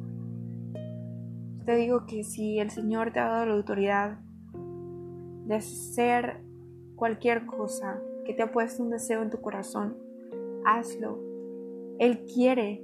Te 1.67 1.75
digo 1.75 2.07
que 2.07 2.23
si 2.23 2.57
el 2.57 2.71
Señor 2.71 3.13
te 3.13 3.19
ha 3.19 3.27
dado 3.27 3.45
la 3.45 3.53
autoridad 3.53 4.17
de 5.45 5.53
hacer 5.53 6.41
cualquier 6.95 7.45
cosa, 7.45 7.99
que 8.25 8.33
te 8.33 8.41
ha 8.41 8.51
puesto 8.51 8.81
un 8.81 8.89
deseo 8.89 9.21
en 9.21 9.29
tu 9.29 9.39
corazón, 9.41 9.95
hazlo 10.65 11.28
él 11.99 12.25
quiere 12.33 12.81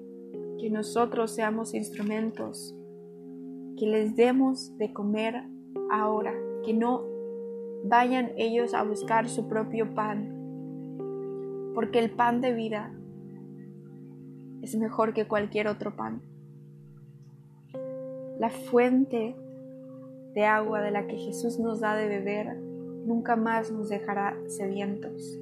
que 0.59 0.69
nosotros 0.69 1.31
seamos 1.33 1.73
instrumentos, 1.73 2.75
que 3.77 3.87
les 3.87 4.15
demos 4.17 4.77
de 4.77 4.91
comer 4.91 5.41
ahora, 5.89 6.33
que 6.65 6.73
no 6.73 7.01
vayan 7.85 8.33
ellos 8.37 8.73
a 8.73 8.83
buscar 8.83 9.29
su 9.29 9.47
propio 9.47 9.95
pan, 9.95 10.33
porque 11.73 11.99
el 11.99 12.11
pan 12.11 12.41
de 12.41 12.53
vida 12.53 12.93
es 14.61 14.75
mejor 14.75 15.13
que 15.13 15.27
cualquier 15.27 15.69
otro 15.69 15.95
pan. 15.95 16.21
La 18.37 18.49
fuente 18.49 19.33
de 20.33 20.43
agua 20.43 20.81
de 20.81 20.91
la 20.91 21.07
que 21.07 21.15
Jesús 21.15 21.57
nos 21.57 21.79
da 21.79 21.95
de 21.95 22.09
beber 22.09 22.57
nunca 22.57 23.37
más 23.37 23.71
nos 23.71 23.87
dejará 23.87 24.35
sedientos. 24.47 25.39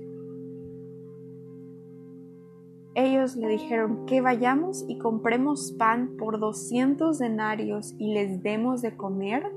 Ellos 2.96 3.36
le 3.36 3.48
dijeron 3.48 4.06
que 4.06 4.22
vayamos 4.22 4.86
y 4.88 5.00
compremos 5.00 5.72
pan 5.72 6.12
por 6.18 6.40
doscientos 6.40 7.18
denarios 7.18 7.96
y 7.98 8.14
les 8.14 8.44
demos 8.44 8.82
de 8.82 8.96
comer. 8.96 9.52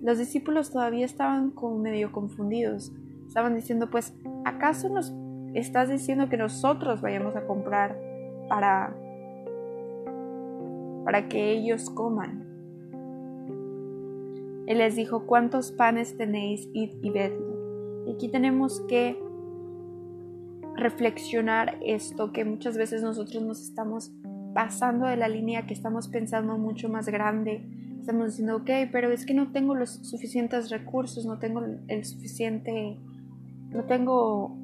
Los 0.00 0.18
discípulos 0.18 0.70
todavía 0.70 1.04
estaban 1.04 1.52
medio 1.82 2.12
confundidos. 2.12 2.92
Estaban 3.26 3.54
diciendo, 3.54 3.90
pues, 3.90 4.14
¿acaso 4.44 4.88
nos 4.88 5.12
estás 5.54 5.88
diciendo 5.88 6.28
que 6.28 6.36
nosotros 6.36 7.00
vayamos 7.00 7.34
a 7.34 7.46
comprar 7.46 7.98
para 8.48 8.96
para 11.04 11.28
que 11.28 11.50
ellos 11.50 11.90
coman? 11.90 12.46
Él 14.66 14.78
les 14.78 14.94
dijo, 14.94 15.26
¿cuántos 15.26 15.72
panes 15.72 16.16
tenéis? 16.16 16.68
Id 16.72 16.90
y 17.02 17.10
vedlo. 17.10 18.06
Y 18.06 18.12
aquí 18.12 18.28
tenemos 18.28 18.80
que 18.82 19.20
reflexionar 20.76 21.78
esto, 21.84 22.32
que 22.32 22.44
muchas 22.44 22.76
veces 22.76 23.02
nosotros 23.02 23.42
nos 23.42 23.60
estamos 23.62 24.12
pasando 24.54 25.06
de 25.06 25.16
la 25.16 25.28
línea, 25.28 25.66
que 25.66 25.74
estamos 25.74 26.08
pensando 26.08 26.58
mucho 26.58 26.88
más 26.88 27.08
grande. 27.08 27.64
Estamos 28.00 28.28
diciendo, 28.28 28.56
ok, 28.56 28.70
pero 28.90 29.12
es 29.12 29.26
que 29.26 29.34
no 29.34 29.52
tengo 29.52 29.74
los 29.74 29.90
suficientes 29.90 30.70
recursos, 30.70 31.26
no 31.26 31.38
tengo 31.38 31.62
el 31.88 32.04
suficiente, 32.04 32.96
no 33.70 33.84
tengo 33.84 34.56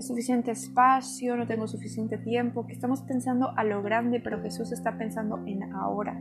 suficiente 0.00 0.52
espacio, 0.52 1.36
no 1.36 1.46
tengo 1.46 1.66
suficiente 1.66 2.16
tiempo, 2.16 2.66
que 2.66 2.72
estamos 2.72 3.02
pensando 3.02 3.52
a 3.56 3.64
lo 3.64 3.82
grande, 3.82 4.20
pero 4.20 4.40
Jesús 4.40 4.72
está 4.72 4.96
pensando 4.96 5.40
en 5.46 5.62
ahora. 5.74 6.20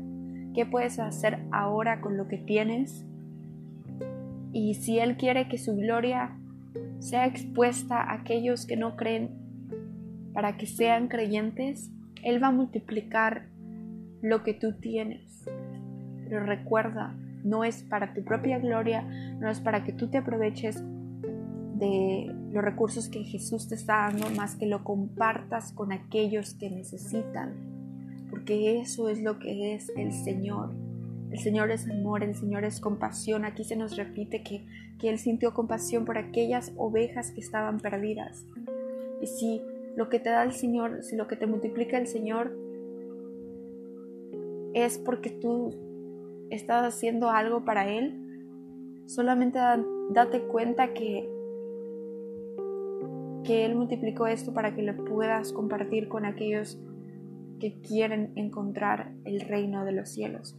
¿Qué 0.54 0.66
puedes 0.66 1.00
hacer 1.00 1.40
ahora 1.52 2.02
con 2.02 2.18
lo 2.18 2.28
que 2.28 2.38
tienes? 2.38 3.06
Y 4.52 4.74
si 4.76 5.00
Él 5.00 5.16
quiere 5.16 5.48
que 5.48 5.58
su 5.58 5.76
gloria 5.76 6.39
sea 7.00 7.26
expuesta 7.26 8.02
a 8.02 8.14
aquellos 8.16 8.66
que 8.66 8.78
no 8.78 8.96
creen 8.96 9.30
para 10.34 10.58
que 10.58 10.66
sean 10.66 11.08
creyentes, 11.08 11.92
Él 12.24 12.42
va 12.42 12.48
a 12.48 12.52
multiplicar 12.52 13.48
lo 14.22 14.44
que 14.44 14.54
tú 14.54 14.74
tienes. 14.74 15.46
Pero 16.24 16.46
recuerda, 16.46 17.16
no 17.44 17.64
es 17.64 17.84
para 17.84 18.14
tu 18.14 18.24
propia 18.24 18.60
gloria, 18.60 19.02
no 19.40 19.50
es 19.50 19.60
para 19.60 19.84
que 19.84 19.94
tú 19.94 20.10
te 20.10 20.18
aproveches 20.18 20.84
de 21.80 22.36
los 22.52 22.64
recursos 22.64 23.10
que 23.10 23.24
Jesús 23.24 23.70
te 23.70 23.76
está 23.76 24.10
dando, 24.10 24.30
más 24.32 24.56
que 24.56 24.66
lo 24.66 24.84
compartas 24.84 25.72
con 25.72 25.92
aquellos 25.92 26.54
que 26.54 26.70
necesitan, 26.70 27.54
porque 28.30 28.80
eso 28.80 29.10
es 29.10 29.22
lo 29.22 29.40
que 29.40 29.76
es 29.76 29.92
el 29.96 30.12
Señor. 30.12 30.89
El 31.32 31.40
Señor 31.40 31.70
es 31.72 31.88
amor, 31.90 32.24
el 32.24 32.36
Señor 32.36 32.64
es 32.64 32.80
compasión. 32.80 33.46
Aquí 33.46 33.64
se 33.64 33.76
nos 33.76 33.96
repite 33.96 34.44
que, 34.44 34.66
que 34.98 35.10
Él 35.10 35.20
sintió 35.20 35.54
compasión 35.54 36.06
por 36.06 36.18
aquellas 36.18 36.74
ovejas 36.76 37.32
que 37.32 37.40
estaban 37.40 37.80
perdidas. 37.80 38.46
Y 39.22 39.28
si 39.28 39.62
lo 39.96 40.10
que 40.10 40.20
te 40.20 40.30
da 40.30 40.44
el 40.44 40.54
Señor, 40.54 41.04
si 41.04 41.16
lo 41.16 41.28
que 41.28 41.36
te 41.36 41.46
multiplica 41.46 41.98
el 41.98 42.08
Señor 42.08 42.58
es 44.74 44.98
porque 44.98 45.30
tú 45.30 45.76
estás 46.50 46.86
haciendo 46.96 47.30
algo 47.30 47.64
para 47.64 47.90
Él, 47.90 49.04
solamente 49.06 49.60
date 50.12 50.42
cuenta 50.44 50.94
que, 50.94 51.30
que 53.44 53.66
Él 53.66 53.76
multiplicó 53.76 54.28
esto 54.28 54.54
para 54.54 54.76
que 54.76 54.82
lo 54.82 55.06
puedas 55.06 55.54
compartir 55.54 56.08
con 56.08 56.26
aquellos 56.26 56.80
que 57.60 57.80
quieren 57.82 58.32
encontrar 58.36 59.12
el 59.26 59.42
reino 59.42 59.86
de 59.86 59.92
los 59.92 60.10
cielos. 60.10 60.59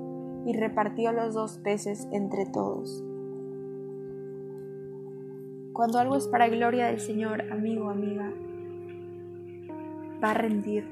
y 0.45 0.57
repartió 0.57 1.11
los 1.11 1.33
dos 1.33 1.57
peces 1.59 2.07
entre 2.11 2.45
todos. 2.45 3.03
Cuando 5.73 5.99
algo 5.99 6.15
es 6.17 6.27
para 6.27 6.49
gloria 6.49 6.87
del 6.87 6.99
Señor, 6.99 7.51
amigo, 7.51 7.89
amiga, 7.89 8.31
va 10.23 10.31
a 10.31 10.33
rendir, 10.33 10.85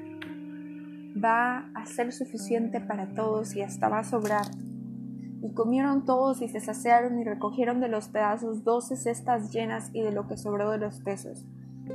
va 1.22 1.70
a 1.74 1.86
ser 1.86 2.12
suficiente 2.12 2.80
para 2.80 3.12
todos 3.14 3.54
y 3.54 3.62
hasta 3.62 3.88
va 3.88 4.00
a 4.00 4.04
sobrar. 4.04 4.46
Y 5.42 5.52
comieron 5.54 6.04
todos 6.04 6.42
y 6.42 6.48
se 6.48 6.60
saciaron 6.60 7.18
y 7.18 7.24
recogieron 7.24 7.80
de 7.80 7.88
los 7.88 8.08
pedazos 8.08 8.64
doce 8.64 8.96
cestas 8.96 9.52
llenas 9.52 9.90
y 9.92 10.02
de 10.02 10.12
lo 10.12 10.26
que 10.26 10.36
sobró 10.36 10.70
de 10.70 10.78
los 10.78 11.00
peces. 11.00 11.46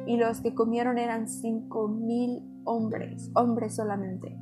Y 0.06 0.18
los 0.18 0.42
que 0.42 0.54
comieron 0.54 0.98
eran 0.98 1.28
cinco 1.28 1.88
mil 1.88 2.44
hombres, 2.66 3.32
hombres 3.34 3.76
solamente. 3.76 4.38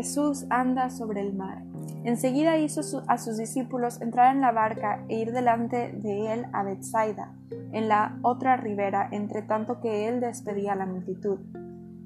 Jesús 0.00 0.46
anda 0.48 0.88
sobre 0.88 1.20
el 1.20 1.34
mar. 1.34 1.62
Enseguida 2.04 2.56
hizo 2.56 2.80
a 3.06 3.18
sus 3.18 3.36
discípulos 3.36 4.00
entrar 4.00 4.34
en 4.34 4.40
la 4.40 4.50
barca 4.50 5.04
e 5.10 5.20
ir 5.20 5.30
delante 5.30 5.92
de 5.92 6.32
él 6.32 6.46
a 6.54 6.62
Bethsaida, 6.62 7.34
en 7.72 7.86
la 7.86 8.18
otra 8.22 8.56
ribera, 8.56 9.10
entre 9.12 9.42
tanto 9.42 9.78
que 9.82 10.08
él 10.08 10.20
despedía 10.20 10.72
a 10.72 10.76
la 10.76 10.86
multitud. 10.86 11.40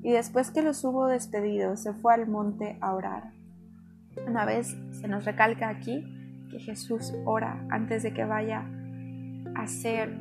Y 0.03 0.11
después 0.11 0.51
que 0.51 0.63
los 0.63 0.83
hubo 0.83 1.07
despedido, 1.07 1.77
se 1.77 1.93
fue 1.95 2.15
al 2.15 2.27
monte 2.27 2.79
a 2.81 2.95
orar. 2.95 3.31
Una 4.27 4.45
vez 4.45 4.77
se 4.91 5.07
nos 5.07 5.25
recalca 5.25 5.69
aquí 5.69 6.05
que 6.51 6.59
Jesús 6.59 7.15
ora 7.25 7.65
antes 7.71 8.03
de 8.03 8.13
que 8.13 8.25
vaya 8.25 8.67
a 9.55 9.63
hacer 9.63 10.13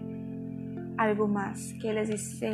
algo 0.98 1.28
más, 1.28 1.74
que 1.82 1.92
les 1.92 2.08
dice, 2.08 2.54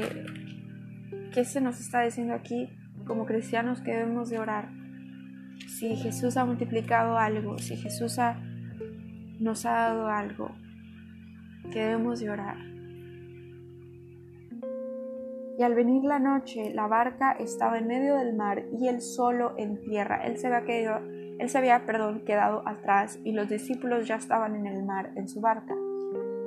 ¿qué 1.34 1.44
se 1.44 1.60
nos 1.60 1.82
está 1.82 2.04
diciendo 2.04 2.34
aquí 2.34 2.70
como 3.06 3.26
cristianos 3.26 3.82
que 3.82 3.92
debemos 3.92 4.30
de 4.30 4.40
orar? 4.40 4.79
Si 5.68 5.96
Jesús 5.96 6.38
ha 6.38 6.46
multiplicado 6.46 7.18
algo, 7.18 7.58
si 7.58 7.76
Jesús 7.76 8.20
ha, 8.20 8.40
nos 9.40 9.66
ha 9.66 9.72
dado 9.72 10.08
algo 10.08 10.52
que 11.72 11.80
debemos 11.80 12.20
llorar. 12.20 12.58
Y 15.58 15.64
al 15.64 15.76
venir 15.76 16.04
la 16.04 16.20
noche, 16.20 16.74
la 16.74 16.88
barca 16.88 17.34
estaba 17.34 17.78
en 17.78 17.88
medio 17.88 18.16
del 18.16 18.34
mar 18.34 18.64
y 18.80 18.88
él 18.88 19.02
solo 19.02 19.54
en 19.58 19.82
tierra. 19.82 20.26
Él 20.26 20.38
se 20.38 20.48
había 20.48 20.64
quedado, 20.64 21.06
él 21.06 21.50
se 21.50 21.58
había, 21.58 21.86
perdón, 21.86 22.24
quedado 22.26 22.66
atrás 22.66 23.20
y 23.26 23.34
los 23.34 23.50
discípulos 23.50 24.08
ya 24.08 24.16
estaban 24.16 24.56
en 24.56 24.68
el 24.68 24.84
mar, 24.84 25.12
en 25.16 25.28
su 25.28 25.42
barca. 25.42 25.76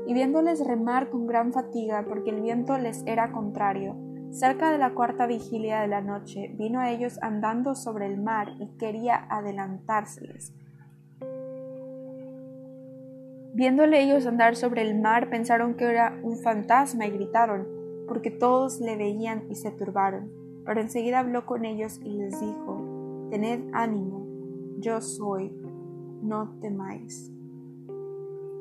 Y 0.06 0.14
viéndoles 0.14 0.66
remar 0.66 1.10
con 1.10 1.26
gran 1.26 1.52
fatiga, 1.52 2.04
porque 2.08 2.30
el 2.30 2.40
viento 2.40 2.78
les 2.78 3.04
era 3.06 3.32
contrario, 3.32 3.96
cerca 4.32 4.72
de 4.72 4.78
la 4.78 4.94
cuarta 4.94 5.26
vigilia 5.26 5.82
de 5.82 5.88
la 5.88 6.00
noche, 6.00 6.50
vino 6.58 6.80
a 6.80 6.90
ellos 6.90 7.18
andando 7.22 7.74
sobre 7.74 8.06
el 8.06 8.20
mar 8.20 8.54
y 8.58 8.66
quería 8.78 9.26
adelantárseles. 9.28 10.52
Viéndole 13.54 14.02
ellos 14.02 14.26
andar 14.26 14.56
sobre 14.56 14.80
el 14.80 14.98
mar, 14.98 15.28
pensaron 15.28 15.74
que 15.74 15.84
era 15.84 16.18
un 16.22 16.38
fantasma 16.38 17.06
y 17.06 17.10
gritaron 17.10 17.66
porque 18.08 18.30
todos 18.30 18.80
le 18.80 18.96
veían 18.96 19.44
y 19.50 19.54
se 19.54 19.70
turbaron. 19.70 20.30
Pero 20.64 20.80
enseguida 20.80 21.18
habló 21.18 21.44
con 21.44 21.64
ellos 21.64 22.00
y 22.02 22.10
les 22.10 22.40
dijo, 22.40 23.28
Tened 23.30 23.70
ánimo, 23.72 24.26
yo 24.78 25.00
soy, 25.00 25.52
no 26.22 26.56
temáis. 26.60 27.30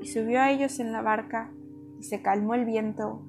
Y 0.02 0.08
subió 0.08 0.42
a 0.42 0.52
ellos 0.52 0.80
en 0.80 0.92
la 0.92 1.02
barca, 1.02 1.52
y 2.00 2.04
se 2.04 2.22
calmó 2.22 2.56
el 2.56 2.66
viento, 2.66 3.22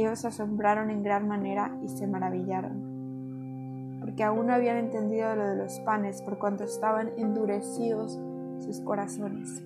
ellos 0.00 0.20
se 0.20 0.28
asombraron 0.28 0.90
en 0.90 1.02
gran 1.02 1.26
manera 1.26 1.76
y 1.84 1.88
se 1.88 2.06
maravillaron, 2.06 3.98
porque 4.00 4.22
aún 4.24 4.46
no 4.46 4.54
habían 4.54 4.76
entendido 4.76 5.34
lo 5.34 5.48
de 5.48 5.56
los 5.56 5.80
panes, 5.80 6.22
por 6.22 6.38
cuanto 6.38 6.64
estaban 6.64 7.10
endurecidos 7.16 8.18
sus 8.60 8.80
corazones. 8.80 9.62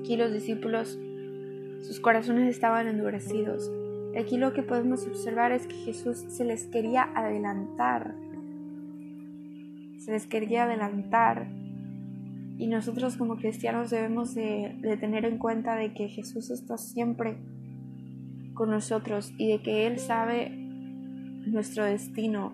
Aquí 0.00 0.16
los 0.16 0.32
discípulos, 0.32 0.98
sus 1.82 2.00
corazones 2.00 2.48
estaban 2.48 2.88
endurecidos, 2.88 3.70
Aquí 4.18 4.36
lo 4.36 4.52
que 4.52 4.62
podemos 4.62 5.06
observar 5.06 5.52
es 5.52 5.66
que 5.66 5.74
Jesús 5.74 6.18
se 6.28 6.44
les 6.44 6.66
quería 6.66 7.08
adelantar. 7.14 8.14
Se 9.98 10.12
les 10.12 10.26
quería 10.26 10.64
adelantar. 10.64 11.48
Y 12.58 12.66
nosotros 12.66 13.16
como 13.16 13.36
cristianos 13.36 13.88
debemos 13.88 14.34
de, 14.34 14.76
tener 15.00 15.24
en 15.24 15.38
cuenta 15.38 15.76
de 15.76 15.94
que 15.94 16.08
Jesús 16.08 16.50
está 16.50 16.76
siempre 16.76 17.38
con 18.54 18.70
nosotros 18.70 19.32
y 19.38 19.52
de 19.52 19.62
que 19.62 19.86
Él 19.86 19.98
sabe 19.98 20.50
nuestro 20.50 21.84
destino. 21.84 22.52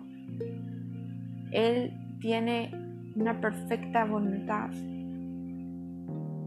Él 1.51 1.93
tiene 2.19 2.71
una 3.15 3.39
perfecta 3.41 4.05
voluntad. 4.05 4.69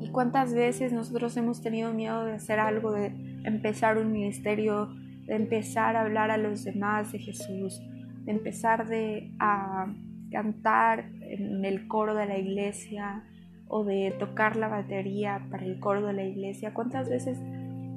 ¿Y 0.01 0.11
cuántas 0.11 0.53
veces 0.55 0.93
nosotros 0.93 1.37
hemos 1.37 1.63
tenido 1.63 1.93
miedo 1.93 2.25
de 2.25 2.33
hacer 2.33 2.59
algo, 2.59 2.93
de 2.93 3.13
empezar 3.45 3.99
un 3.99 4.13
ministerio, 4.13 4.89
de 5.27 5.35
empezar 5.35 5.97
a 5.97 6.03
hablar 6.03 6.31
a 6.31 6.37
los 6.37 6.65
demás 6.65 7.13
de 7.13 7.19
Jesús, 7.19 7.81
de 8.25 8.33
empezar 8.33 8.89
de, 8.89 9.33
a 9.39 9.93
cantar 10.31 11.11
en 11.21 11.65
el 11.65 11.87
coro 11.87 12.15
de 12.15 12.27
la 12.27 12.39
iglesia 12.39 13.25
o 13.69 13.85
de 13.85 14.15
tocar 14.19 14.57
la 14.57 14.69
batería 14.69 15.47
para 15.51 15.65
el 15.65 15.79
coro 15.79 16.07
de 16.07 16.13
la 16.13 16.25
iglesia. 16.25 16.75
¿Cuántas 16.75 17.09
veces 17.09 17.39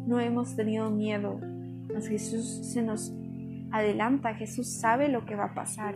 no 0.06 0.20
hemos 0.20 0.56
tenido 0.56 0.90
miedo? 0.92 1.40
Jesús 2.04 2.46
se 2.74 2.82
nos 2.82 3.14
adelanta, 3.72 4.34
Jesús 4.36 4.80
sabe 4.80 5.10
lo 5.10 5.26
que 5.26 5.36
va 5.36 5.46
a 5.46 5.54
pasar. 5.54 5.96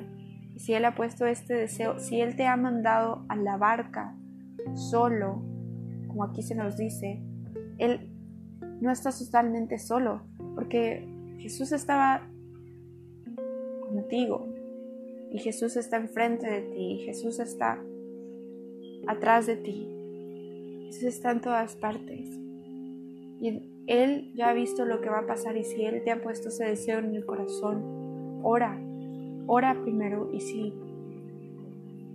Y 0.56 0.60
si 0.60 0.74
Él 0.74 0.86
ha 0.86 0.96
puesto 0.96 1.26
este 1.26 1.54
deseo, 1.54 2.00
si 2.00 2.22
Él 2.22 2.36
te 2.36 2.46
ha 2.46 2.58
mandado 2.58 3.26
a 3.30 3.36
la 3.36 3.58
barca 3.58 4.16
solo, 4.76 5.44
como 6.08 6.24
aquí 6.24 6.42
se 6.42 6.56
nos 6.56 6.78
dice, 6.78 7.22
Él 7.78 8.12
no 8.82 8.92
está 8.92 9.12
totalmente 9.12 9.78
solo, 9.78 10.24
porque 10.56 11.08
Jesús 11.38 11.72
estaba 11.72 12.28
contigo 13.90 14.54
y 15.32 15.40
Jesús 15.40 15.76
está 15.78 15.98
enfrente 15.98 16.50
de 16.50 16.62
ti, 16.62 16.94
y 16.94 17.00
Jesús 17.06 17.40
está 17.40 17.80
atrás 19.08 19.46
de 19.48 19.58
ti, 19.58 19.88
Jesús 20.88 21.04
está 21.04 21.32
en 21.32 21.42
todas 21.42 21.76
partes. 21.76 22.28
Él 23.90 24.32
ya 24.36 24.50
ha 24.50 24.54
visto 24.54 24.86
lo 24.86 25.02
que 25.02 25.10
va 25.10 25.22
a 25.22 25.26
pasar 25.26 25.58
y 25.58 25.64
si 25.64 25.84
Él 25.84 26.04
te 26.04 26.12
ha 26.12 26.22
puesto 26.22 26.50
ese 26.50 26.64
deseo 26.64 27.00
en 27.00 27.16
el 27.16 27.26
corazón, 27.26 28.40
ora, 28.44 28.80
ora 29.48 29.76
primero 29.82 30.30
y 30.32 30.42
si, 30.42 30.76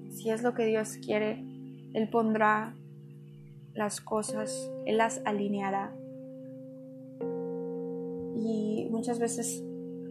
si 0.08 0.30
es 0.30 0.44
lo 0.44 0.54
que 0.54 0.66
Dios 0.66 0.98
quiere, 1.04 1.44
Él 1.92 2.08
pondrá 2.10 2.76
las 3.74 4.00
cosas, 4.00 4.70
Él 4.86 4.98
las 4.98 5.20
alineará 5.24 5.92
y 8.36 8.86
muchas 8.92 9.18
veces, 9.18 9.64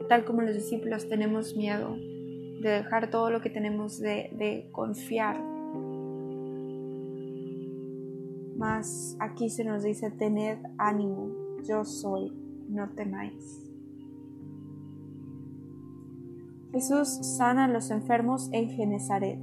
tal 0.10 0.26
como 0.26 0.42
los 0.42 0.56
discípulos, 0.56 1.08
tenemos 1.08 1.56
miedo 1.56 1.96
de 1.96 2.70
dejar 2.70 3.10
todo 3.10 3.30
lo 3.30 3.40
que 3.40 3.50
tenemos, 3.50 4.02
de, 4.02 4.68
confiar. 4.74 5.42
Mas 8.58 9.16
aquí 9.22 9.50
se 9.50 9.64
nos 9.64 9.84
dice, 9.84 10.12
tened 10.12 10.58
ánimo, 10.78 11.43
yo 11.68 11.86
soy, 11.86 12.32
no 12.70 12.90
temáis. 12.92 13.72
Jesús 16.72 17.08
sana 17.38 17.66
a 17.66 17.68
los 17.68 17.92
enfermos 17.92 18.50
en 18.52 18.70
Genezaret. 18.70 19.40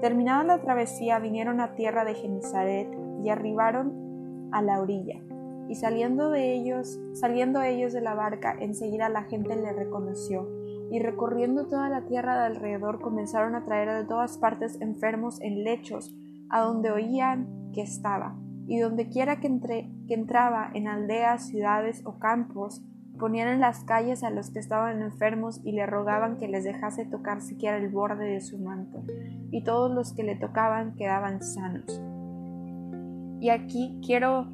Terminada 0.00 0.44
la 0.44 0.60
travesía, 0.60 1.18
vinieron 1.18 1.60
a 1.60 1.74
tierra 1.74 2.04
de 2.04 2.14
Genezaret 2.14 2.88
y 3.22 3.28
arribaron 3.28 4.48
a 4.52 4.62
la 4.62 4.80
orilla 4.80 5.22
y 5.68 5.74
saliendo 5.74 6.30
de 6.30 6.52
ellos, 6.52 7.00
saliendo 7.14 7.62
ellos 7.62 7.92
de 7.92 8.02
la 8.02 8.14
barca, 8.14 8.54
enseguida 8.58 9.08
la 9.08 9.24
gente 9.24 9.56
le 9.56 9.72
reconoció, 9.72 10.46
y 10.90 10.98
recorriendo 10.98 11.66
toda 11.66 11.88
la 11.88 12.04
tierra 12.04 12.38
de 12.38 12.46
alrededor 12.46 13.00
comenzaron 13.00 13.54
a 13.54 13.64
traer 13.64 13.90
de 13.90 14.04
todas 14.04 14.36
partes 14.36 14.78
enfermos 14.80 15.40
en 15.40 15.64
lechos, 15.64 16.14
a 16.50 16.60
donde 16.60 16.90
oían 16.90 17.70
que 17.72 17.80
estaba, 17.80 18.36
y 18.66 18.78
donde 18.78 19.08
quiera 19.08 19.40
que, 19.40 19.48
que 20.06 20.14
entraba, 20.14 20.70
en 20.74 20.88
aldeas, 20.88 21.46
ciudades 21.46 22.02
o 22.04 22.18
campos, 22.18 22.82
ponían 23.18 23.48
en 23.48 23.60
las 23.60 23.84
calles 23.84 24.24
a 24.24 24.30
los 24.30 24.50
que 24.50 24.58
estaban 24.58 25.02
enfermos 25.02 25.60
y 25.64 25.72
le 25.72 25.86
rogaban 25.86 26.38
que 26.38 26.48
les 26.48 26.64
dejase 26.64 27.04
tocar 27.04 27.40
siquiera 27.40 27.76
el 27.76 27.88
borde 27.88 28.24
de 28.24 28.40
su 28.40 28.58
manto, 28.58 29.04
y 29.50 29.62
todos 29.62 29.92
los 29.92 30.12
que 30.12 30.24
le 30.24 30.36
tocaban 30.36 30.94
quedaban 30.96 31.42
sanos. 31.42 32.00
Y 33.40 33.50
aquí 33.50 34.00
quiero 34.04 34.46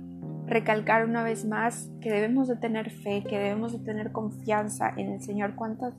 recalcar 0.47 1.05
una 1.05 1.23
vez 1.23 1.45
más 1.45 1.91
que 2.01 2.11
debemos 2.11 2.49
de 2.49 2.57
tener 2.57 2.91
fe, 2.91 3.23
que 3.23 3.39
debemos 3.39 3.73
de 3.73 3.79
tener 3.81 4.13
confianza 4.13 4.93
en 4.97 5.13
el 5.13 5.21
Señor. 5.21 5.55
¿Cuántas, 5.55 5.95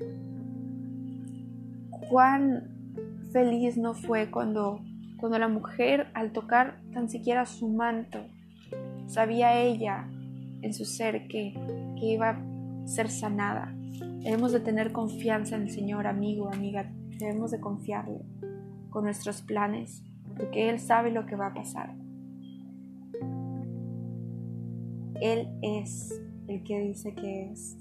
cuán 2.10 2.68
feliz 3.32 3.78
no 3.78 3.94
fue 3.94 4.32
cuando, 4.32 4.82
cuando 5.20 5.40
la 5.40 5.48
mujer 5.48 6.08
al 6.14 6.32
tocar 6.32 6.80
tan 6.94 7.10
siquiera 7.10 7.46
su 7.46 7.68
manto, 7.70 8.20
sabía 9.08 9.60
ella 9.62 10.08
en 10.62 10.74
su 10.74 10.86
ser 10.86 11.28
que, 11.28 11.54
que 12.00 12.06
iba 12.06 12.30
a 12.30 12.88
ser 12.88 13.10
sanada. 13.10 13.74
Debemos 14.22 14.52
de 14.52 14.60
tener 14.60 14.92
confianza 14.92 15.56
en 15.56 15.64
el 15.64 15.72
Señor, 15.72 16.08
amigo, 16.08 16.50
amiga. 16.52 16.92
Debemos 17.18 17.52
de 17.52 17.60
confiarle 17.60 18.22
con 18.90 19.04
nuestros 19.04 19.42
planes, 19.42 20.04
porque 20.36 20.70
Él 20.70 20.80
sabe 20.80 21.12
lo 21.12 21.26
que 21.26 21.36
va 21.36 21.48
a 21.48 21.54
pasar. 21.54 21.96
Él 25.22 25.50
es 25.62 26.22
el 26.48 26.64
que 26.64 26.80
dice 26.80 27.14
que 27.14 27.52
es. 27.52 27.78